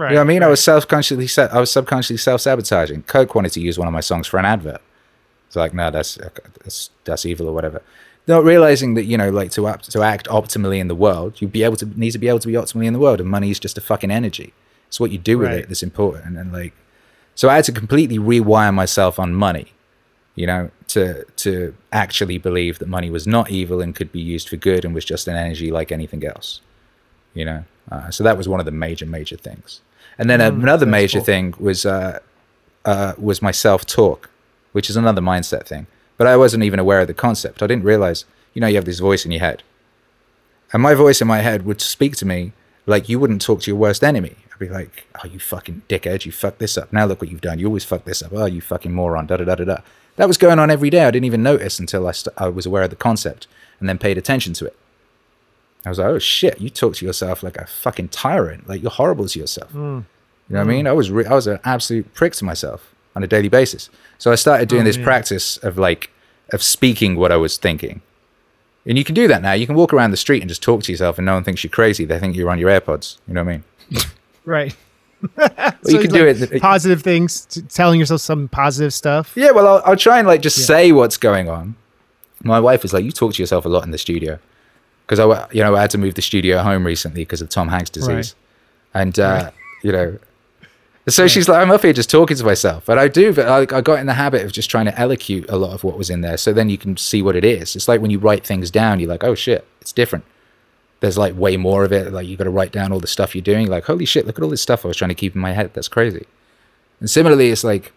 [0.00, 0.12] Right.
[0.12, 0.42] You know what I mean?
[0.42, 3.02] I was self-consciously, se- I was subconsciously self-sabotaging.
[3.02, 4.80] Coke wanted to use one of my songs for an advert.
[5.46, 6.14] It's like, no, that's
[6.62, 7.82] that's, that's evil or whatever.
[8.26, 11.48] Not realizing that you know, like to act, to act optimally in the world, you
[11.48, 13.50] be able to need to be able to be optimally in the world, and money
[13.50, 14.54] is just a fucking energy.
[14.88, 15.58] It's what you do with Right.
[15.60, 16.24] it that's important.
[16.24, 16.72] And, and like,
[17.34, 19.72] so I had to completely rewire myself on money,
[20.34, 24.48] you know, to to actually believe that money was not evil and could be used
[24.48, 26.60] for good and was just an energy like anything else,
[27.34, 27.64] you know.
[27.90, 29.80] Uh, so that was one of the major major things.
[30.18, 31.24] And then another major cool.
[31.24, 32.20] thing was uh,
[32.84, 34.30] uh, was my self talk,
[34.72, 35.86] which is another mindset thing.
[36.16, 37.62] But I wasn't even aware of the concept.
[37.62, 39.62] I didn't realize, you know, you have this voice in your head.
[40.72, 42.52] And my voice in my head would speak to me
[42.86, 44.36] like you wouldn't talk to your worst enemy.
[44.52, 46.92] I'd be like, oh, you fucking dickhead, you fucked this up.
[46.92, 47.58] Now look what you've done.
[47.58, 48.32] You always fuck this up.
[48.32, 49.76] Oh, you fucking moron, da da da da da.
[50.16, 51.04] That was going on every day.
[51.04, 53.46] I didn't even notice until I, st- I was aware of the concept
[53.78, 54.76] and then paid attention to it.
[55.84, 58.68] I was like, oh shit, you talk to yourself like a fucking tyrant.
[58.68, 59.70] Like you're horrible to yourself.
[59.70, 59.78] Hmm.
[59.78, 60.04] You know
[60.48, 60.68] what I hmm.
[60.68, 60.86] mean?
[60.86, 63.88] I was re- I was an absolute prick to myself on a daily basis.
[64.18, 65.04] So I started doing Oh, this man.
[65.04, 66.10] practice of like
[66.52, 68.02] of speaking what I was thinking.
[68.86, 69.52] And you can do that now.
[69.52, 71.62] You can walk around the street and just talk to yourself, and no one thinks
[71.62, 72.04] you're crazy.
[72.04, 73.18] They think you're on your AirPods.
[73.28, 73.64] You know what I mean?
[74.44, 74.76] right.
[75.86, 79.32] you can do it- Positive things, t- telling yourself some positive stuff.
[79.36, 81.76] Yeah, well, I'll, I'll try and like just say what's going on.
[82.42, 84.38] My wife was like, "You talk to yourself a lot in the studio,"
[85.10, 87.66] because I, you know, I had to move the studio home recently because of Tom
[87.66, 88.36] Hanks' disease,
[88.94, 89.50] and uh,
[89.82, 90.18] you know,
[91.08, 93.76] so she's like, "I'm up here just talking to myself," and I do, but I,
[93.76, 96.10] I got in the habit of just trying to elocute a lot of what was
[96.10, 97.74] in there, so then you can see what it is.
[97.74, 100.24] It's like when you write things down, you're like, "Oh shit, it's different."
[101.00, 102.12] There's like way more of it.
[102.12, 103.66] Like you got to write down all the stuff you're doing.
[103.66, 105.52] Like, holy shit, look at all this stuff I was trying to keep in my
[105.52, 105.74] head.
[105.74, 106.26] That's crazy.
[107.00, 107.92] And similarly, it's like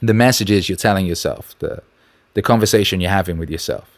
[0.00, 1.82] the messages you're telling yourself, the
[2.34, 3.95] the conversation you're having with yourself.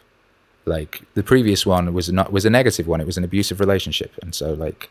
[0.65, 3.01] Like the previous one was not was a negative one.
[3.01, 4.89] It was an abusive relationship, and so like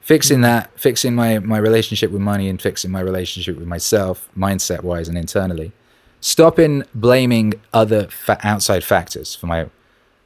[0.00, 4.82] fixing that, fixing my my relationship with money, and fixing my relationship with myself, mindset
[4.82, 5.72] wise and internally.
[6.20, 9.68] Stopping blaming other fa- outside factors for my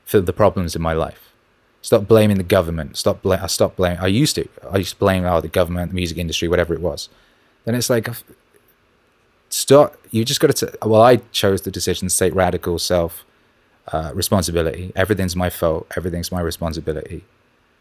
[0.05, 1.33] for the problems in my life.
[1.83, 2.97] Stop blaming the government.
[2.97, 3.99] Stop bla- I stopped blaming.
[3.99, 4.49] I used to.
[4.71, 7.09] I used to blame oh the government, the music industry, whatever it was.
[7.65, 8.09] Then it's like
[9.55, 13.25] stop you just got to well i chose the decision to take radical self
[13.93, 14.93] uh, responsibility.
[14.97, 15.87] Everything's my fault.
[15.97, 17.25] Everything's my responsibility.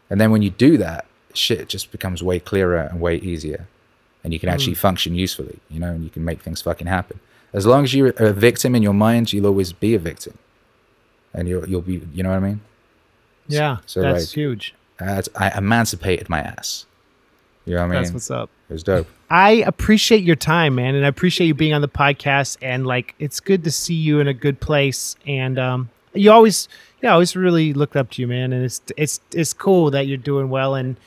[0.10, 3.68] And then when you do that shit just becomes way clearer and way easier.
[4.24, 7.20] And you can actually function usefully you know and you can make things fucking happen.
[7.54, 10.38] As long as you're a victim in your mind you'll always be a victim.
[11.34, 12.62] And you'll, you'll be you know what i mean?
[13.47, 14.74] Yeah, So, that's like, huge.
[14.99, 16.86] I, I emancipated my ass
[17.66, 18.49] you know what i mean That's what's up.
[18.70, 21.88] it was dope I appreciate your time, man, and I appreciate you being on the
[21.88, 22.55] podcast.
[22.61, 25.16] And like, it's good to see you in a good place.
[25.26, 26.70] And um, you always,
[27.01, 28.53] yeah, I always really looked up to you, man.
[28.53, 30.76] And it's it's it's cool that you're doing well.
[30.76, 30.97] And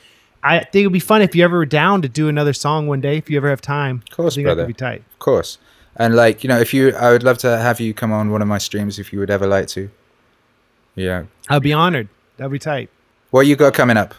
[0.43, 2.99] I think it'd be fun if you ever were down to do another song one
[2.99, 4.03] day, if you ever have time.
[4.11, 4.63] Of course, I think brother.
[4.63, 5.03] That could be tight.
[5.13, 5.57] Of course.
[5.95, 8.41] And like, you know, if you I would love to have you come on one
[8.41, 9.89] of my streams if you would ever like to.
[10.95, 11.27] Yeah.
[11.47, 12.09] I'd be honored.
[12.35, 12.89] That'd be tight.
[13.31, 14.15] What you got coming up?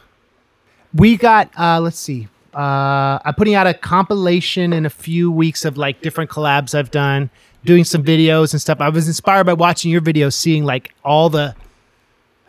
[0.95, 5.65] We got uh let's see uh i'm putting out a compilation in a few weeks
[5.65, 7.29] of like different collabs i've done
[7.65, 11.29] doing some videos and stuff i was inspired by watching your videos seeing like all
[11.29, 11.55] the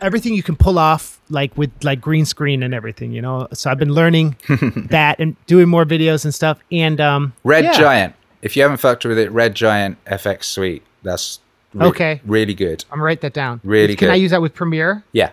[0.00, 3.70] everything you can pull off like with like green screen and everything you know so
[3.70, 4.34] i've been learning
[4.88, 7.72] that and doing more videos and stuff and um Red yeah.
[7.72, 8.14] Giant.
[8.42, 10.82] If you haven't fucked with it, Red Giant FX Suite.
[11.02, 11.40] That's
[11.74, 12.22] re- Okay.
[12.24, 12.84] Really good.
[12.90, 14.06] i'm gonna write that down Really good.
[14.06, 15.30] can i use that with premiere Yeah.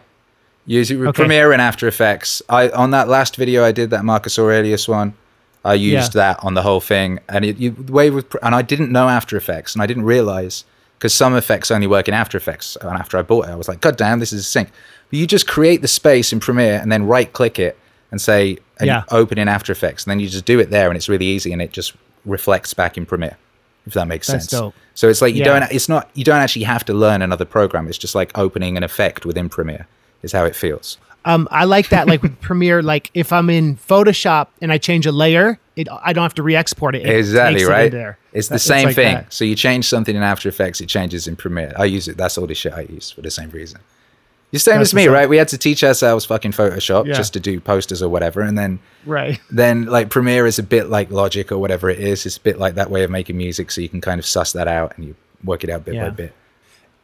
[0.67, 1.21] Use it with Okay.
[1.23, 2.41] Premiere and After Effects.
[2.49, 5.13] I on that last video I did that Marcus Aurelius one.
[5.65, 6.21] I used Yeah.
[6.33, 9.07] that on the whole thing, and it you, the way with and I didn't know
[9.09, 10.65] After Effects, and I didn't realize
[10.99, 12.75] because some effects only work in After Effects.
[12.81, 14.69] And after I bought it, I was like, God damn, this is a sync.
[15.09, 17.77] But you just create the space in Premiere and then right click it
[18.11, 19.03] and say, and Yeah.
[19.09, 21.53] open in After Effects, and then you just do it there, and it's really easy,
[21.53, 21.93] and it just
[22.25, 23.37] reflects back in Premiere.
[23.85, 24.51] If that makes That's sense.
[24.61, 24.75] dope.
[24.95, 25.59] So it's like you Yeah.
[25.59, 25.71] don't.
[25.71, 26.09] It's not.
[26.13, 27.87] You don't actually have to learn another program.
[27.87, 29.87] It's just like opening an effect within Premiere.
[30.23, 30.97] Is how it feels.
[31.25, 32.07] Um, I like that.
[32.07, 36.13] Like with Premiere, like if I'm in Photoshop and I change a layer, it I
[36.13, 37.05] don't have to re-export it.
[37.05, 37.91] It exactly takes it right.
[37.91, 38.17] there.
[38.33, 39.13] It's the That- same like thing.
[39.15, 39.33] that.
[39.33, 41.73] So you change something in After Effects, it changes in Premiere.
[41.77, 42.17] I use it.
[42.17, 43.79] That's all the shit I use for the same reason.
[44.51, 45.27] You're same That's as me, right?
[45.27, 47.13] We had to teach ourselves fucking Photoshop Yeah.
[47.15, 49.41] just to do posters or whatever, and then Right.
[49.51, 52.25] then like Premiere is a bit like Logic or whatever it is.
[52.25, 54.53] It's a bit like that way of making music, so you can kind of suss
[54.53, 56.33] that out and you work it out bit by bit.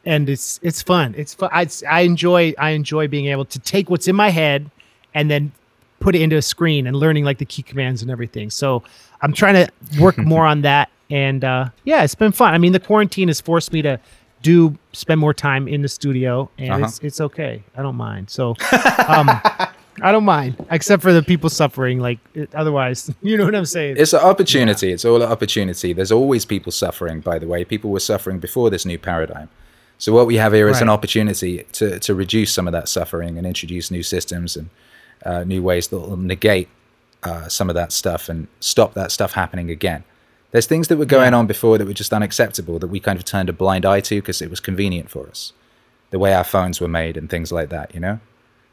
[0.04, 1.14] And it's it's fun.
[1.16, 1.50] It's fun.
[1.52, 4.70] I, I enjoy I enjoy being able to take what's in my head
[5.14, 5.52] and then
[6.00, 8.50] put it into a screen and learning like the key commands and everything.
[8.50, 8.82] So
[9.22, 12.54] I'm trying to work more on that and uh, yeah, it's been fun.
[12.54, 13.98] I mean, the quarantine has forced me to
[14.42, 16.84] do spend more time in the studio, and Uh-huh.
[16.84, 17.62] it's it's okay.
[17.76, 18.28] I don't mind.
[18.28, 18.50] So,
[19.08, 19.30] um,
[20.02, 21.98] I don't mind, except for the people suffering.
[22.00, 23.96] Like it, otherwise, you know what I'm saying?
[23.98, 24.92] It's an opportunity.
[24.92, 25.92] It's all an opportunity.
[25.94, 27.64] There's always people suffering, by the way.
[27.64, 29.48] People were suffering before this new paradigm.
[29.98, 33.38] So what we have here is an opportunity to, to reduce some of that suffering
[33.38, 34.68] and introduce new systems and
[35.24, 36.68] uh, new ways that will negate
[37.22, 40.04] uh, some of that stuff and stop that stuff happening again.
[40.50, 43.24] There's things that were going on before that were just unacceptable that we kind of
[43.24, 45.52] turned a blind eye to because it was convenient for us.
[46.10, 48.20] The way our phones were made and things like that, you know?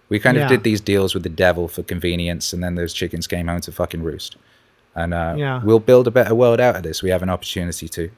[0.10, 0.44] We kind Yeah.
[0.44, 3.62] of did these deals with the devil for convenience, and then those chickens came home
[3.62, 4.36] to fucking roost.
[4.94, 5.62] And uh, Yeah.
[5.64, 7.02] we'll build a better world out of this.
[7.02, 8.10] We have an opportunity to.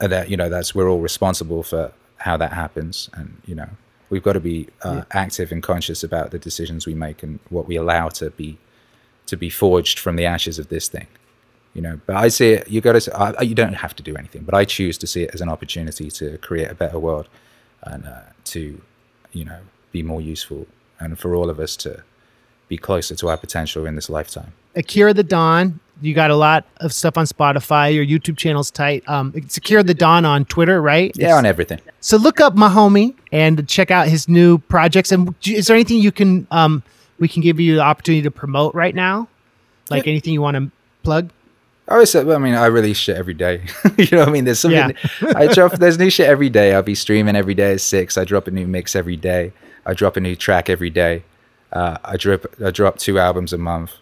[0.00, 3.68] And that you know, that's we're all responsible for how that happens, and you know,
[4.10, 7.66] we've got to be uh, active and conscious about the decisions we make and what
[7.66, 8.58] we allow to be
[9.26, 11.06] to be forged from the ashes of this thing.
[11.74, 12.68] You know, but I see it.
[12.68, 13.16] You got to.
[13.16, 15.48] I, you don't have to do anything, but I choose to see it as an
[15.48, 17.28] opportunity to create a better world,
[17.82, 18.80] and uh, to,
[19.32, 19.60] you know,
[19.92, 20.66] be more useful,
[20.98, 22.02] and for all of us to
[22.68, 24.52] be closer to our potential in this lifetime.
[24.76, 25.80] Akira the Don.
[26.02, 27.94] You got a lot of stuff on Spotify.
[27.94, 29.02] Your YouTube channel's tight.
[29.08, 31.10] Um, it's Akira the Don on Twitter, right?
[31.14, 31.80] Yeah, on everything.
[32.00, 35.10] So look up my homie and check out his new projects.
[35.10, 36.82] And is there anything you can um
[37.18, 39.26] we can give you the opportunity to promote right now?
[39.88, 40.10] Like Yeah.
[40.10, 40.70] anything you want to
[41.02, 41.30] plug?
[41.88, 43.64] I always say, I mean, I release shit every day.
[43.96, 44.44] you know what I mean?
[44.44, 45.32] There's something, Yeah.
[45.36, 46.74] I drop, there's new shit every day.
[46.74, 48.18] I'll be streaming every day at six.
[48.18, 49.52] I drop a new mix every day.
[49.86, 51.22] I drop a new track every day.
[51.72, 53.92] Uh, I drop, I drop two albums a month.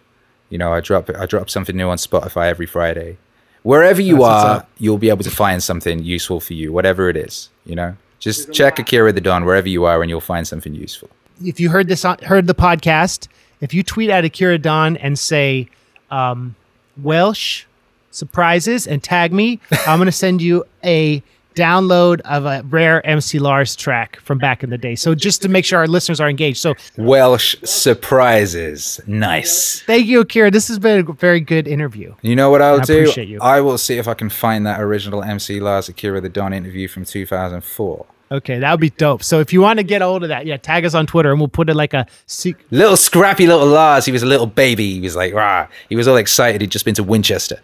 [0.49, 3.17] You know, I drop, I drop something new on Spotify every Friday.
[3.63, 7.17] Wherever you That's are, you'll be able to find something useful for you, whatever it
[7.17, 7.97] is, you know?
[8.19, 11.09] Just check Akira the Don wherever you are and you'll find something useful.
[11.43, 13.27] If you heard this on, heard the podcast,
[13.61, 15.67] if you tweet at Akira Don and say
[16.09, 16.55] um,
[17.01, 17.65] Welsh
[18.11, 21.21] surprises and tag me, I'm gonna send you a
[21.55, 24.95] download of a rare MC Lars track from back in the day.
[24.95, 26.57] So just to make sure our listeners are engaged.
[26.57, 28.99] So Welsh surprises.
[29.07, 29.81] Nice.
[29.81, 30.51] thank you, Akira.
[30.51, 32.13] This has been a very good interview.
[32.21, 32.99] You know what I'll I do?
[33.01, 33.39] appreciate you.
[33.41, 36.87] I will see if I can find that original MC Lars Akira the Don interview
[36.87, 38.05] from 2004.
[38.31, 39.21] Okay, that would be dope.
[39.23, 41.29] So if you want to get a hold of that, yeah, tag us on Twitter
[41.31, 44.03] and we'll put it like a sec- Little scrappy little Lars.
[44.05, 44.95] He was a little baby.
[44.95, 45.67] He was like, rah.
[45.89, 46.59] He was all excited.
[46.61, 47.59] He'd just been to Winchester.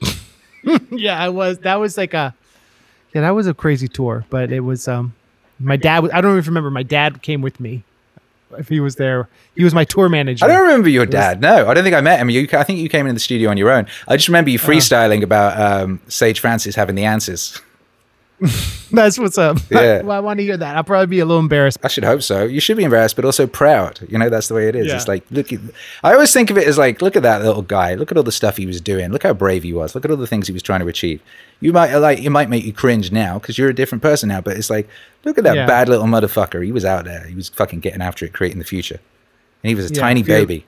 [0.90, 1.58] Yeah, I was.
[1.58, 2.34] That was like a
[3.14, 4.24] yeah, that was a crazy tour.
[4.28, 5.14] But it was um,
[5.58, 6.00] my dad.
[6.02, 6.70] was- I don't even remember.
[6.70, 7.84] My dad came with me.
[8.58, 10.44] If he was there, he was my tour manager.
[10.44, 11.40] I don't remember your dad.
[11.40, 12.30] No, I don't think I met him.
[12.30, 13.86] You, I think you came in the studio on your own.
[14.06, 14.68] I just remember you Uh-huh.
[14.70, 17.60] freestyling about um, Sage Francis having the answers.
[18.92, 19.58] That's what's up.
[19.70, 20.02] Yeah.
[20.02, 20.76] well, I want to hear that.
[20.76, 21.78] I'll probably be a little embarrassed.
[21.82, 22.44] I should hope so.
[22.44, 24.00] You should be embarrassed, but also proud.
[24.08, 24.86] You know, that's the way it is.
[24.86, 24.96] Yeah.
[24.96, 25.60] It's like, look, at,
[26.04, 27.94] I always think of it as like, look at that little guy.
[27.94, 29.10] Look at all the stuff he was doing.
[29.10, 29.94] Look how brave he was.
[29.94, 31.20] Look at all the things he was trying to achieve.
[31.60, 34.28] You might uh, like, it might make you cringe now because you're a different person
[34.28, 34.40] now.
[34.40, 34.88] But it's like,
[35.24, 35.66] look at that Yeah.
[35.66, 36.64] bad little motherfucker.
[36.64, 37.24] He was out there.
[37.26, 39.00] He was fucking getting after it, creating the future,
[39.62, 40.66] and he was a Yeah, tiny baby.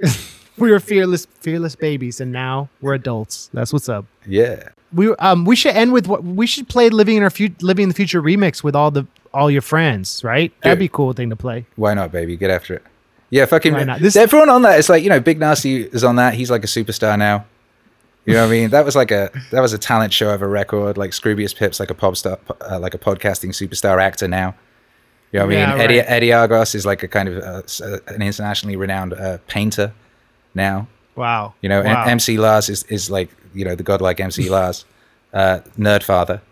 [0.58, 3.50] We were fearless, fearless babies, and now we're adults.
[3.52, 4.06] That's what's up.
[4.26, 4.70] Yeah.
[4.92, 7.84] We um we should end with what we should play "Living in Our Future," "Living
[7.84, 10.52] in the Future" remix with all the all your friends, right?
[10.62, 11.66] That'd be a cool thing to play.
[11.76, 12.36] Why not, baby?
[12.36, 12.82] Get after it.
[13.28, 13.74] Yeah, fucking.
[13.74, 14.00] Why not?
[14.00, 14.78] This- everyone on that.
[14.78, 16.34] It's like you know, Big Narstie is on that.
[16.34, 17.44] He's like a superstar now.
[18.24, 18.70] You know what I mean?
[18.70, 20.96] That was like a that was a talent show of a record.
[20.96, 24.54] Like Scroobius Pip's like a pop star, uh, like a podcasting superstar actor now.
[25.32, 25.80] You know what I mean?
[25.80, 26.06] Eddie right.
[26.08, 29.92] Eddie Argos is like a kind of uh, uh, an internationally renowned uh, painter
[30.56, 30.88] now.
[31.14, 31.54] Wow.
[31.62, 32.04] You know, wow.
[32.04, 34.84] MC Lars is is like you know the godlike MC Lars,
[35.32, 36.42] uh, nerd father.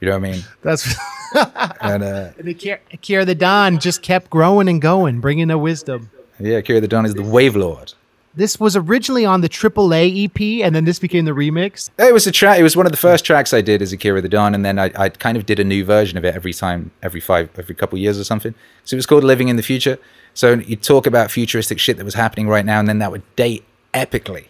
[0.00, 0.42] You know what I mean?
[0.62, 0.94] That's
[1.80, 6.10] And uh, and Akira, Akira the Don just kept growing and going, bringing the wisdom.
[6.38, 7.94] yeah, Kira the Don is the Wave Lord.
[8.34, 11.90] This was originally on the AAA EP, and then this became the remix.
[11.98, 12.58] It was a track.
[12.58, 14.78] It was one of the first tracks I did as Akira the Don, and then
[14.78, 17.74] I, I kind of did a new version of it every time, every five, every
[17.74, 18.54] couple years or something.
[18.84, 19.98] So it was called Living in the Future.
[20.34, 23.22] So you talk about futuristic shit that was happening right now, and then that would
[23.36, 24.46] date epically,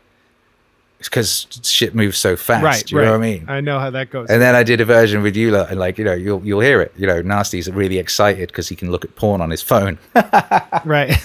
[0.98, 2.64] because shit moves so fast.
[2.64, 3.04] right, you right.
[3.04, 3.44] know what I mean?
[3.48, 4.28] I know how that goes.
[4.30, 6.80] And then I did a version with lot, and like you know, you'll you'll hear
[6.80, 6.92] it.
[6.96, 9.98] You know, Narstie's really excited because he can look at porn on his phone.
[10.84, 11.16] right.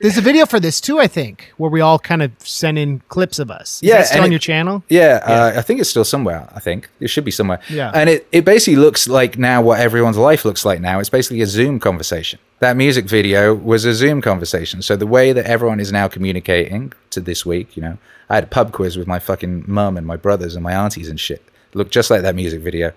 [0.00, 3.00] There's a video for this too, I think, where we all kind of send in
[3.08, 3.76] clips of us.
[3.76, 4.82] Is Yeah, that still on it- your channel?
[4.88, 6.48] Yeah, Uh, I think it's still somewhere.
[6.54, 7.60] I think it should be somewhere.
[7.70, 7.90] Yeah.
[7.94, 10.98] and it, it basically looks like now what everyone's life looks like now.
[10.98, 12.38] It's basically a Zoom conversation.
[12.58, 14.82] That music video was a Zoom conversation.
[14.82, 17.96] So the way that everyone is now communicating to this week, you know,
[18.28, 21.08] I had a pub quiz with my fucking mum and my brothers and my aunties
[21.08, 21.42] and shit.
[21.72, 22.92] Looked just like that music video.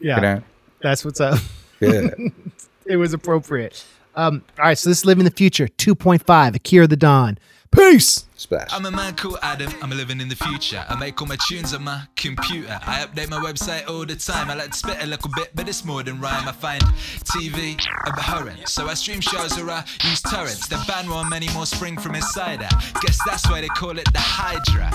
[0.00, 0.16] Yeah.
[0.16, 0.42] You know,
[0.80, 1.38] That's what's up.
[1.80, 2.08] yeah.
[2.86, 3.84] it was appropriate.
[4.16, 7.38] Um, all right, so this is Live in the Future 2.5, Akira the Don.
[7.70, 8.25] Peace.
[8.38, 8.68] Splash.
[8.70, 10.84] I'm a man called Adam, I'm living in the future.
[10.88, 12.78] I make all my tunes on my computer.
[12.86, 14.50] I update my website all the time.
[14.50, 16.46] I like to spit a little bit, but it's more than rhyme.
[16.46, 16.82] I find
[17.24, 20.68] TV abhorrent, so I stream shows or I use torrents.
[20.68, 22.74] The ban one, many more spring from inside out.
[23.00, 24.92] Guess that's why they call it the Hydra.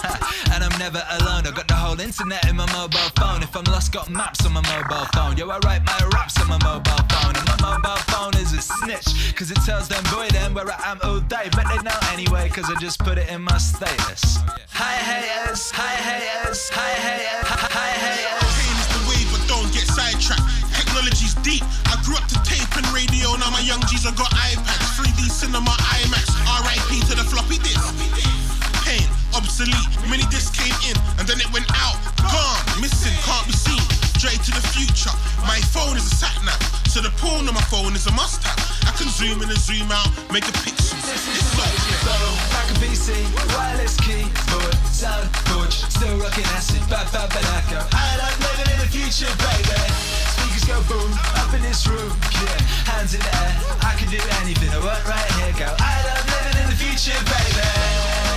[0.53, 3.41] and I'm never alone, I got the whole internet in my mobile phone.
[3.41, 5.35] If I'm lost, got maps on my mobile phone.
[5.35, 7.35] Yo, I write my raps on my mobile phone.
[7.35, 10.91] And my mobile phone is a snitch, cause it tells them boy them where I
[10.91, 11.49] am all day.
[11.51, 14.43] But they know anyway, cause I just put it in my status.
[14.75, 18.51] Hi haters, hi haters, hi haters, hi haters.
[18.59, 20.43] Pain is the way, but don't get sidetracked.
[20.75, 21.63] Technology's deep.
[21.87, 23.31] I grew up to tape and radio.
[23.39, 26.27] Now my young G's have got iPads, 3D cinema, IMAX.
[26.43, 27.79] RIP to the floppy disk.
[28.83, 29.91] Pain, obsolete.
[30.11, 31.95] Mini disc came in and then it went out.
[32.19, 33.70] Gone, missing, can't be seen.
[34.21, 35.09] Straight to the future.
[35.49, 38.45] My phone is a sat nav, so the porn on my phone is a must
[38.45, 38.61] have.
[38.85, 40.93] I can zoom in and zoom out, make a pixel.
[41.09, 42.13] It's so
[42.53, 43.17] Back a PC,
[43.57, 47.81] wireless keyboard, sound forge, still rocking acid, bad bad bad echo.
[47.97, 49.81] I love living in the future, baby.
[50.37, 51.09] Speakers go boom,
[51.41, 52.13] up in this room,
[52.45, 52.93] yeah.
[52.93, 55.73] Hands in the air, I can do anything I want right here, go.
[55.81, 58.30] I love living in the future, baby.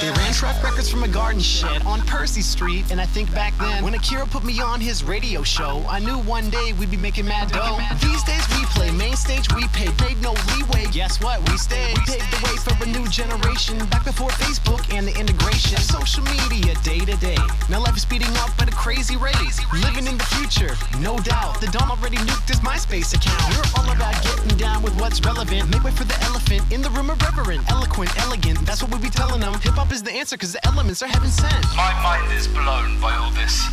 [0.00, 3.56] They ran track records from a garden shed on Percy Street, and I think back
[3.58, 6.96] then, when Akira put me on his radio show, I knew one day we'd be
[6.96, 7.78] making mad dough.
[8.02, 10.86] These days we play main stage, we pay, paid no leeway.
[10.90, 11.38] Guess what?
[11.48, 11.96] We stayed.
[11.96, 15.78] We paved the way for a new generation, back before Facebook and the integration.
[15.78, 17.38] Social media, day to day.
[17.70, 19.34] Now life is speeding up at a crazy rate.
[19.72, 21.60] Living in the future, no doubt.
[21.60, 23.40] The Don already nuked his MySpace account.
[23.54, 25.70] We're all about getting down with what's relevant.
[25.70, 28.58] Make way for the elephant in the room, irreverent, eloquent, elegant.
[28.66, 29.54] That's what we be telling them.
[29.60, 31.64] Hip hop is the answer, cause the elements are heaven sent.
[31.76, 33.66] My mind is blown by all this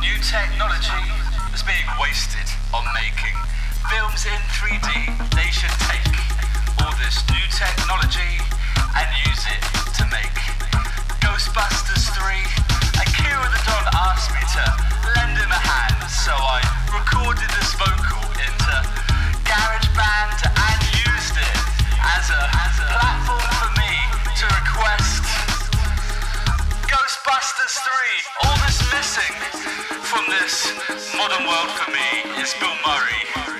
[0.00, 1.04] new technology
[1.50, 3.36] that's being wasted on making
[3.90, 4.90] films in 3D.
[5.36, 6.10] They should take
[6.82, 8.34] all this new technology
[8.98, 9.62] and use it
[10.00, 10.34] to make
[11.22, 12.34] Ghostbusters 3.
[12.98, 14.64] Akira the Don asked me to
[15.14, 18.74] lend him a hand, so I recorded this vocal into
[19.46, 21.58] GarageBand and used it
[22.02, 23.92] as a, as a platform for me
[24.34, 25.22] to request
[26.90, 28.50] Ghostbusters 3.
[28.50, 29.34] All that's missing
[30.10, 30.74] from this
[31.14, 33.55] modern world for me is Bill Murray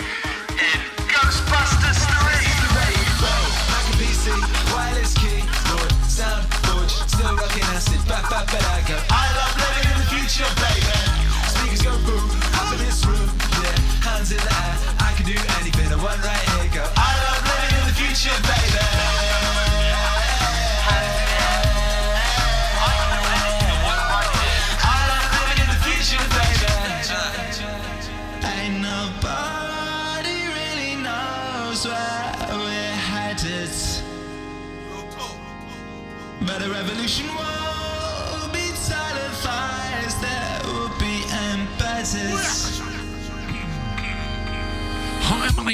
[10.38, 10.85] the baby.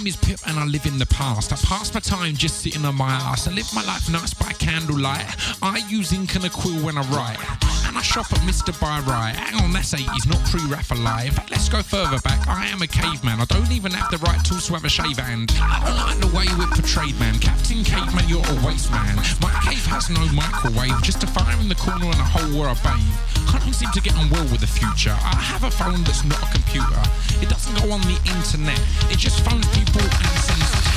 [0.03, 1.53] Name is Pip and I live in the past.
[1.53, 3.47] I pass my time just sitting on my ass.
[3.47, 5.27] I live my life nice by candlelight.
[5.63, 7.72] I use ink and a quill when I write.
[8.03, 8.75] I shop at Mr.
[8.83, 9.39] Byrite.
[9.39, 10.59] Hang on, that's 80s, not pre.
[10.67, 12.49] In fact, let's go further back.
[12.49, 13.39] I am a caveman.
[13.39, 15.55] I don't even have the right tools to have a shave hand.
[15.63, 17.39] I don't like the way we're portrayed, man.
[17.39, 19.15] Captain Caveman, you're a waste man.
[19.39, 22.75] My cave has no microwave, just a fire in the corner and a hole where
[22.75, 23.15] I bathe.
[23.47, 25.15] Can't seem to get on well with the future.
[25.15, 27.03] I have a phone that's not a computer.
[27.39, 28.83] It doesn't go on the internet.
[29.15, 30.75] It just phones people and sends.
[30.75, 30.92] Don't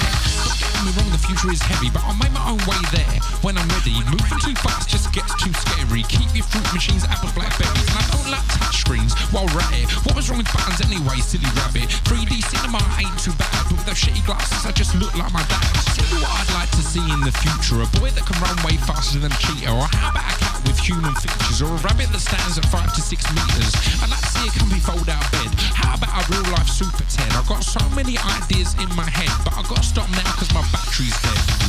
[0.85, 3.65] me wrong, the future is heavy, but I'll make my own way there when I'm
[3.73, 3.97] ready.
[4.05, 6.05] Moving too fast just gets too scary.
[6.05, 9.65] Keep your fruit machines of blackberries, and I don't like touch screens while we're.
[10.05, 11.89] What was wrong with buttons anyway, silly rabbit?
[12.05, 15.41] 3D cinema ain't too bad, but with those shitty glasses, I just look like my
[15.49, 15.65] dad.
[15.97, 18.53] Tell you what I'd like to see in the future: a boy that can run
[18.61, 21.79] way faster than a cheetah, or how about a cat with human features, or a
[21.81, 23.73] rabbit that stands at five to six meters.
[24.05, 25.49] I'd like to see a comfy fold-out bed.
[25.73, 27.25] How about a real-life super ten?
[27.33, 30.53] I've got so many ideas in my head, but I've got to stop now because
[30.53, 31.17] my battery's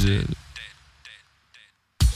[0.04, 0.26] dead.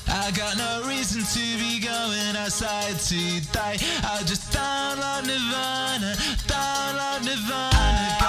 [0.08, 3.76] I got no reason to be going outside today.
[4.02, 8.19] I just download Nirvana, download Nirvana.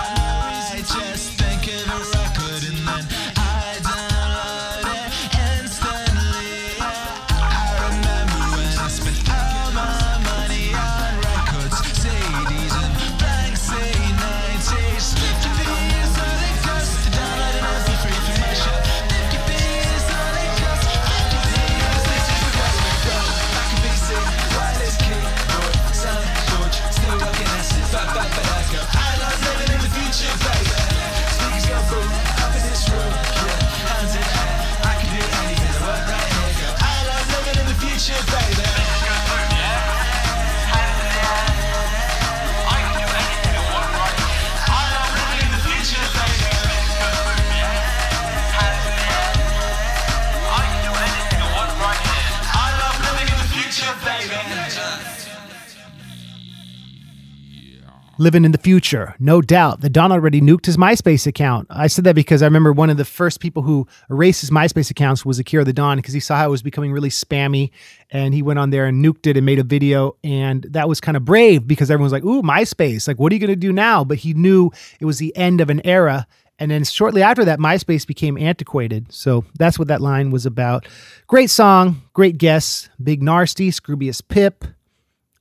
[58.22, 59.82] Living in the future, no doubt.
[59.82, 61.66] The Don already nuked his MySpace account.
[61.72, 64.92] I said that because I remember one of the first people who erased his MySpace
[64.92, 67.72] accounts was Akira the Don because he saw how it was becoming really spammy
[68.12, 70.18] and he went on there and nuked it and made a video.
[70.24, 73.36] And that was kind of brave because everyone was like, ooh, MySpace, like, what are
[73.36, 74.04] you going to do now?
[74.04, 74.70] But he knew
[75.00, 76.28] it was the end of an era.
[76.60, 79.12] And then shortly after that, MySpace became antiquated.
[79.12, 80.88] So that's what that line was about.
[81.26, 84.64] Great song, great guests, Big Narstie, Scroobius Pip,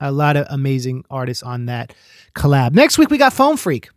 [0.00, 1.94] a lot of amazing artists on that
[2.34, 2.72] collab.
[2.72, 3.90] Next week, we got Phone Freak.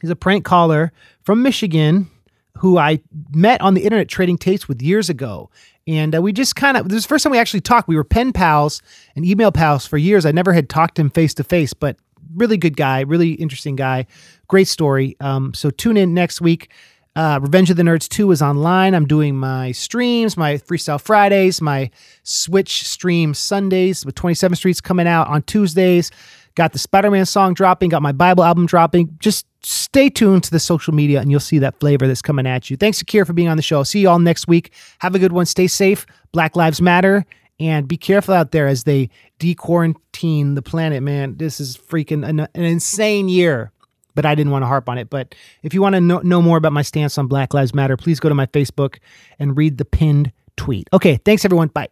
[0.00, 0.92] He's a prank caller
[1.22, 2.10] from Michigan
[2.58, 3.00] who I
[3.32, 5.50] met on the internet trading tapes with years ago.
[5.86, 7.86] And uh, we just kind of, this is the first time we actually talked.
[7.86, 8.82] We were pen pals
[9.14, 10.26] and email pals for years.
[10.26, 11.96] I never had talked to him face to face, but
[12.34, 14.06] really good guy, really interesting guy.
[14.48, 15.16] Great story.
[15.20, 16.70] Um, so tune in next week.
[17.16, 18.94] Uh, Revenge of the Nerds 2 is online.
[18.94, 21.90] I'm doing my streams, my Freestyle Fridays, my
[22.24, 26.10] Switch stream Sundays with 27th Street's coming out on Tuesdays.
[26.56, 29.16] Got the Spider Man song dropping, got my Bible album dropping.
[29.18, 32.68] Just stay tuned to the social media and you'll see that flavor that's coming at
[32.68, 32.76] you.
[32.76, 33.78] Thanks, Akira, for being on the show.
[33.78, 34.72] I'll see you all next week.
[34.98, 35.46] Have a good one.
[35.46, 36.04] Stay safe.
[36.32, 37.24] Black Lives Matter.
[37.58, 41.38] And be careful out there as they de-quarantine the planet, man.
[41.38, 43.72] This is freaking an, an insane year
[44.16, 45.08] but I didn't want to harp on it.
[45.08, 47.96] But if you want to know, know more about my stance on Black Lives Matter,
[47.96, 48.96] please go to my Facebook
[49.38, 50.88] and read the pinned tweet.
[50.92, 51.68] Okay, thanks everyone.
[51.68, 51.88] Bye.